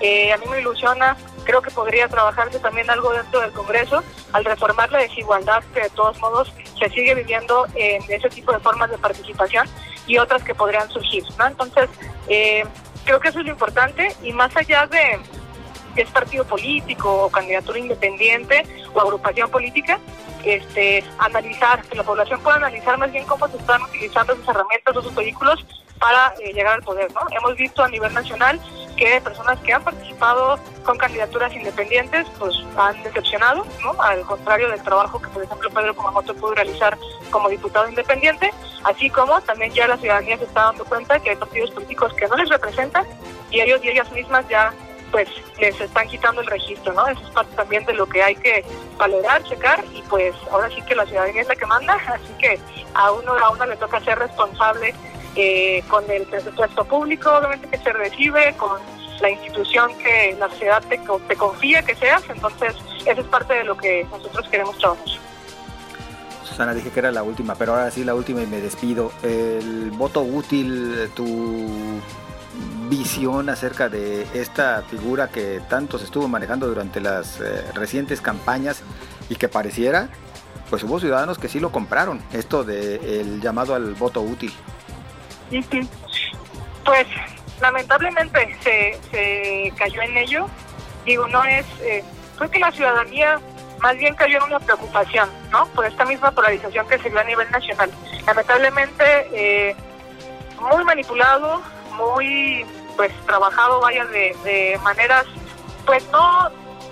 Eh, 0.00 0.32
a 0.32 0.36
mí 0.36 0.46
me 0.50 0.60
ilusiona, 0.60 1.16
creo 1.44 1.62
que 1.62 1.70
podría 1.70 2.08
trabajarse 2.08 2.58
también 2.58 2.90
algo 2.90 3.12
dentro 3.12 3.40
del 3.40 3.52
Congreso 3.52 4.02
al 4.32 4.44
reformar 4.44 4.90
la 4.90 4.98
desigualdad 4.98 5.62
que 5.72 5.82
de 5.82 5.90
todos 5.90 6.18
modos 6.20 6.52
se 6.78 6.88
sigue 6.90 7.14
viviendo 7.14 7.66
en 7.74 8.02
ese 8.08 8.28
tipo 8.28 8.52
de 8.52 8.58
formas 8.58 8.90
de 8.90 8.98
participación 8.98 9.68
y 10.06 10.18
otras 10.18 10.42
que 10.42 10.54
podrían 10.54 10.88
surgir. 10.90 11.24
¿no? 11.38 11.46
Entonces, 11.46 11.88
eh, 12.28 12.64
creo 13.04 13.20
que 13.20 13.28
eso 13.28 13.40
es 13.40 13.46
lo 13.46 13.52
importante 13.52 14.14
y 14.22 14.32
más 14.32 14.56
allá 14.56 14.86
de 14.86 15.18
es 15.96 16.10
partido 16.10 16.44
político 16.44 17.24
o 17.24 17.30
candidatura 17.30 17.78
independiente 17.78 18.64
o 18.94 19.00
agrupación 19.00 19.50
política, 19.50 19.98
este, 20.44 21.04
analizar, 21.18 21.82
que 21.82 21.96
la 21.96 22.02
población 22.02 22.40
pueda 22.40 22.56
analizar 22.56 22.98
más 22.98 23.12
bien 23.12 23.24
cómo 23.26 23.46
se 23.48 23.56
están 23.56 23.82
utilizando 23.82 24.32
esas 24.32 24.48
herramientas, 24.48 24.96
esos 24.96 25.14
vehículos 25.14 25.64
para 25.98 26.34
eh, 26.40 26.52
llegar 26.52 26.74
al 26.74 26.82
poder. 26.82 27.12
¿no? 27.12 27.20
Hemos 27.30 27.56
visto 27.56 27.84
a 27.84 27.88
nivel 27.88 28.12
nacional 28.12 28.60
que 28.96 29.20
personas 29.20 29.58
que 29.60 29.72
han 29.72 29.82
participado 29.82 30.58
con 30.84 30.98
candidaturas 30.98 31.54
independientes 31.54 32.26
pues 32.38 32.54
han 32.76 33.00
decepcionado, 33.04 33.64
¿no? 33.82 34.00
al 34.02 34.22
contrario 34.22 34.68
del 34.68 34.82
trabajo 34.82 35.22
que 35.22 35.28
por 35.28 35.44
ejemplo 35.44 35.70
Pedro 35.70 35.94
Kumamoto 35.94 36.34
pudo 36.34 36.54
realizar 36.54 36.98
como 37.30 37.48
diputado 37.48 37.88
independiente, 37.88 38.52
así 38.84 39.08
como 39.10 39.40
también 39.42 39.72
ya 39.72 39.86
la 39.86 39.96
ciudadanía 39.96 40.36
se 40.38 40.44
está 40.44 40.64
dando 40.64 40.84
cuenta 40.84 41.20
que 41.20 41.30
hay 41.30 41.36
partidos 41.36 41.70
políticos 41.70 42.12
que 42.14 42.26
no 42.26 42.36
les 42.36 42.48
representan 42.48 43.06
y 43.50 43.60
ellos 43.60 43.80
y 43.84 43.90
ellas 43.90 44.10
mismas 44.12 44.46
ya 44.48 44.74
pues 45.12 45.28
les 45.60 45.78
están 45.80 46.08
quitando 46.08 46.40
el 46.40 46.46
registro, 46.48 46.92
¿no? 46.94 47.06
Eso 47.06 47.20
es 47.22 47.30
parte 47.30 47.54
también 47.54 47.84
de 47.84 47.92
lo 47.92 48.06
que 48.06 48.22
hay 48.22 48.34
que 48.34 48.64
valorar, 48.96 49.44
checar 49.44 49.84
y 49.94 50.02
pues 50.08 50.34
ahora 50.50 50.68
sí 50.70 50.82
que 50.82 50.96
la 50.96 51.06
ciudadanía 51.06 51.42
es 51.42 51.48
la 51.48 51.54
que 51.54 51.66
manda, 51.66 51.94
así 52.06 52.32
que 52.38 52.58
a 52.94 53.12
uno 53.12 53.32
a 53.34 53.50
uno 53.50 53.66
le 53.66 53.76
toca 53.76 54.00
ser 54.00 54.18
responsable 54.18 54.94
eh, 55.36 55.84
con 55.88 56.10
el 56.10 56.22
presupuesto 56.24 56.84
público, 56.84 57.30
obviamente 57.30 57.68
que 57.68 57.78
se 57.78 57.92
recibe, 57.92 58.54
con 58.56 58.80
la 59.20 59.30
institución 59.30 59.96
que 59.98 60.34
la 60.38 60.48
sociedad 60.48 60.82
te, 60.88 60.98
te 61.28 61.36
confía 61.36 61.82
que 61.82 61.94
seas, 61.94 62.22
entonces 62.28 62.74
eso 63.06 63.20
es 63.20 63.26
parte 63.28 63.54
de 63.54 63.64
lo 63.64 63.76
que 63.76 64.04
nosotros 64.10 64.48
queremos 64.48 64.76
trabajar. 64.78 65.04
Susana, 66.44 66.74
dije 66.74 66.90
que 66.90 66.98
era 66.98 67.12
la 67.12 67.22
última, 67.22 67.54
pero 67.54 67.72
ahora 67.72 67.90
sí 67.90 68.04
la 68.04 68.14
última 68.14 68.42
y 68.42 68.46
me 68.46 68.60
despido. 68.60 69.12
El 69.22 69.90
voto 69.92 70.22
útil, 70.22 71.10
tu 71.14 72.00
visión 72.88 73.48
acerca 73.48 73.88
de 73.88 74.26
esta 74.34 74.82
figura 74.82 75.28
que 75.28 75.60
tanto 75.68 75.98
se 75.98 76.04
estuvo 76.04 76.28
manejando 76.28 76.66
durante 76.66 77.00
las 77.00 77.40
eh, 77.40 77.64
recientes 77.74 78.20
campañas 78.20 78.82
y 79.28 79.36
que 79.36 79.48
pareciera, 79.48 80.08
pues 80.68 80.82
hubo 80.84 81.00
ciudadanos 81.00 81.38
que 81.38 81.48
sí 81.48 81.60
lo 81.60 81.72
compraron, 81.72 82.22
esto 82.32 82.64
del 82.64 83.40
llamado 83.40 83.74
al 83.74 83.94
voto 83.94 84.20
útil. 84.20 84.52
Pues 86.84 87.06
lamentablemente 87.60 88.56
se, 88.62 88.98
se 89.10 89.72
cayó 89.76 90.02
en 90.02 90.16
ello. 90.16 90.46
Digo, 91.04 91.26
no 91.28 91.44
es, 91.44 91.66
eh, 91.80 92.04
creo 92.36 92.50
que 92.50 92.58
la 92.58 92.70
ciudadanía 92.72 93.40
más 93.80 93.96
bien 93.96 94.14
cayó 94.14 94.38
en 94.38 94.44
una 94.44 94.60
preocupación, 94.60 95.28
¿no? 95.50 95.66
Por 95.66 95.84
esta 95.84 96.04
misma 96.04 96.30
polarización 96.30 96.86
que 96.88 96.98
se 96.98 97.10
dio 97.10 97.18
a 97.18 97.24
nivel 97.24 97.50
nacional. 97.50 97.90
Lamentablemente, 98.26 99.04
eh, 99.32 99.76
muy 100.60 100.84
manipulado, 100.84 101.60
muy 101.96 102.66
pues 102.96 103.12
trabajado, 103.26 103.80
vaya, 103.80 104.04
de, 104.06 104.36
de 104.44 104.78
maneras, 104.82 105.24
pues 105.86 106.06
no 106.10 106.50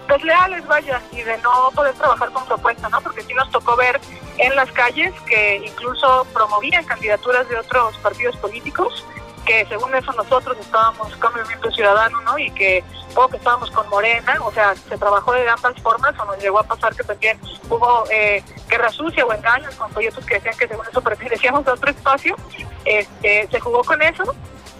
desleales, 0.08 0.66
vaya, 0.66 1.00
y 1.12 1.22
de 1.22 1.38
no 1.38 1.70
poder 1.74 1.94
trabajar 1.94 2.30
con 2.32 2.44
propuesta, 2.46 2.88
¿no? 2.88 3.00
Porque 3.00 3.22
sí 3.22 3.32
nos 3.34 3.50
tocó 3.50 3.76
ver 3.76 4.00
en 4.38 4.54
las 4.56 4.70
calles 4.72 5.12
que 5.22 5.58
incluso 5.64 6.26
promovían 6.32 6.84
candidaturas 6.84 7.48
de 7.48 7.58
otros 7.58 7.96
partidos 7.98 8.36
políticos, 8.36 9.04
que 9.46 9.64
según 9.66 9.94
eso 9.94 10.12
nosotros 10.12 10.56
estábamos 10.58 11.14
con 11.16 11.32
Movimiento 11.32 11.70
Ciudadano, 11.70 12.20
¿no? 12.22 12.38
Y 12.38 12.50
que 12.50 12.84
o 13.14 13.28
que 13.28 13.36
estábamos 13.38 13.70
con 13.70 13.88
Morena, 13.88 14.38
o 14.44 14.52
sea, 14.52 14.74
se 14.74 14.96
trabajó 14.96 15.32
de 15.32 15.48
ambas 15.48 15.74
formas, 15.82 16.14
o 16.18 16.24
nos 16.24 16.38
llegó 16.38 16.60
a 16.60 16.62
pasar 16.62 16.94
que 16.94 17.02
también 17.02 17.38
hubo 17.68 18.04
eh, 18.10 18.42
guerra 18.68 18.90
sucia 18.90 19.24
o 19.24 19.32
engaños 19.32 19.74
con 19.74 19.90
proyectos 19.90 20.24
que 20.24 20.34
decían 20.34 20.56
que 20.56 20.68
según 20.68 20.86
eso 20.86 21.00
pertenecíamos 21.00 21.66
a 21.66 21.72
otro 21.72 21.90
espacio, 21.90 22.36
este, 22.84 23.48
se 23.50 23.60
jugó 23.60 23.82
con 23.82 24.00
eso, 24.02 24.34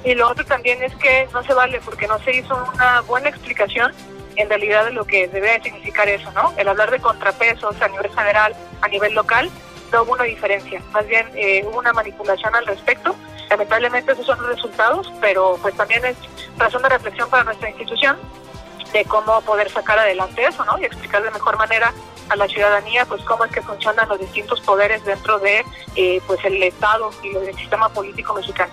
y 0.05 0.15
lo 0.15 0.29
otro 0.29 0.45
también 0.45 0.83
es 0.83 0.95
que 0.97 1.29
no 1.33 1.43
se 1.43 1.55
vale 1.55 1.81
porque 1.85 2.07
no 2.07 2.19
se 2.21 2.37
hizo 2.37 2.57
una 2.75 3.01
buena 3.03 3.29
explicación 3.29 3.93
en 4.37 4.49
realidad 4.49 4.87
de 4.87 4.93
lo 4.93 5.05
que 5.05 5.29
debe 5.29 5.61
significar 5.63 6.09
eso, 6.09 6.31
¿no? 6.33 6.55
El 6.57 6.69
hablar 6.69 6.91
de 6.91 7.01
contrapesos 7.01 7.81
a 7.81 7.89
nivel 7.89 8.11
federal, 8.11 8.55
a 8.81 8.89
nivel 8.89 9.15
local, 9.15 9.51
no 9.93 10.03
hubo 10.03 10.13
una 10.13 10.25
diferencia, 10.25 10.81
más 10.93 11.07
bien 11.07 11.29
eh, 11.35 11.65
hubo 11.67 11.79
una 11.79 11.93
manipulación 11.93 12.55
al 12.55 12.67
respecto. 12.67 13.15
Lamentablemente 13.51 14.13
esos 14.13 14.25
son 14.25 14.39
los 14.41 14.49
resultados, 14.49 15.13
pero 15.21 15.59
pues 15.61 15.75
también 15.77 16.05
es 16.05 16.17
razón 16.57 16.83
de 16.83 16.89
reflexión 16.89 17.29
para 17.29 17.45
nuestra 17.45 17.69
institución 17.69 18.17
de 18.93 19.05
cómo 19.05 19.41
poder 19.43 19.71
sacar 19.71 19.99
adelante 19.99 20.45
eso, 20.47 20.65
¿no? 20.65 20.79
Y 20.79 20.85
explicar 20.85 21.23
de 21.23 21.31
mejor 21.31 21.57
manera 21.57 21.93
a 22.29 22.37
la 22.37 22.47
ciudadanía, 22.47 23.05
pues 23.07 23.23
cómo 23.23 23.45
es 23.45 23.53
que 23.53 23.61
funcionan 23.61 24.09
los 24.09 24.21
distintos 24.21 24.61
poderes 24.61 25.05
dentro 25.05 25.39
de, 25.41 25.65
eh, 25.97 26.21
pues 26.27 26.43
el 26.45 26.63
Estado 26.63 27.11
y 27.23 27.35
el 27.35 27.57
sistema 27.57 27.89
político 27.89 28.35
mexicano. 28.35 28.73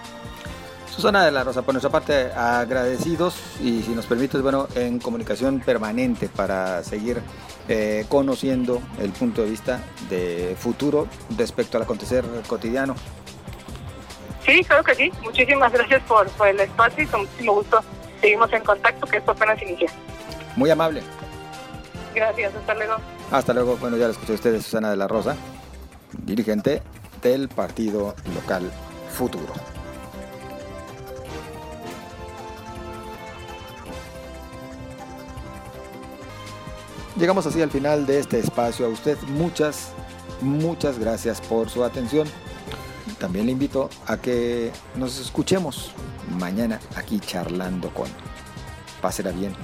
Susana 0.97 1.23
de 1.23 1.31
la 1.31 1.43
Rosa, 1.43 1.61
por 1.61 1.75
nuestra 1.75 1.91
parte 1.91 2.31
agradecidos 2.33 3.35
y 3.61 3.83
si 3.83 3.91
nos 3.91 4.07
permites, 4.07 4.41
bueno, 4.41 4.67
en 4.73 4.97
comunicación 4.97 5.59
permanente 5.59 6.27
para 6.27 6.83
seguir 6.83 7.21
eh, 7.67 8.07
conociendo 8.09 8.81
el 8.99 9.11
punto 9.11 9.43
de 9.43 9.49
vista 9.51 9.79
de 10.09 10.55
futuro 10.57 11.07
respecto 11.37 11.77
al 11.77 11.83
acontecer 11.83 12.25
cotidiano. 12.47 12.95
Sí, 14.43 14.63
creo 14.67 14.83
que 14.83 14.95
sí. 14.95 15.11
Muchísimas 15.21 15.71
gracias 15.71 16.01
por, 16.07 16.27
el 16.47 16.59
espacio 16.61 17.03
y 17.03 17.05
con 17.05 17.21
muchísimo 17.21 17.53
gusto 17.53 17.79
seguimos 18.19 18.51
en 18.51 18.63
contacto, 18.63 19.05
que 19.05 19.17
esto 19.17 19.31
apenas 19.33 19.61
inicia. 19.61 19.91
Muy 20.55 20.71
amable. 20.71 21.03
Gracias, 22.15 22.55
hasta 22.55 22.73
luego. 22.73 22.95
Hasta 23.29 23.53
luego. 23.53 23.77
Bueno, 23.77 23.97
ya 23.97 24.05
lo 24.05 24.13
escuché 24.13 24.33
ustedes, 24.33 24.63
Susana 24.63 24.89
de 24.89 24.95
la 24.95 25.07
Rosa, 25.07 25.35
dirigente 26.23 26.81
del 27.21 27.49
partido 27.49 28.15
local 28.33 28.71
Futuro. 29.11 29.76
Llegamos 37.19 37.47
así 37.47 37.61
al 37.63 37.71
final 37.71 38.05
de 38.05 38.19
este 38.19 38.39
espacio. 38.39 38.85
A 38.85 38.89
usted 38.89 39.17
muchas, 39.29 39.89
muchas 40.41 40.99
gracias 40.99 41.41
por 41.41 41.67
su 41.67 41.83
atención. 41.83 42.27
También 43.19 43.47
le 43.47 43.53
invito 43.53 43.89
a 44.05 44.17
que 44.17 44.71
nos 44.95 45.19
escuchemos 45.19 45.91
mañana 46.37 46.79
aquí 46.95 47.19
charlando 47.19 47.91
con. 47.91 48.07
Pásela 49.01 49.31
bien. 49.31 49.55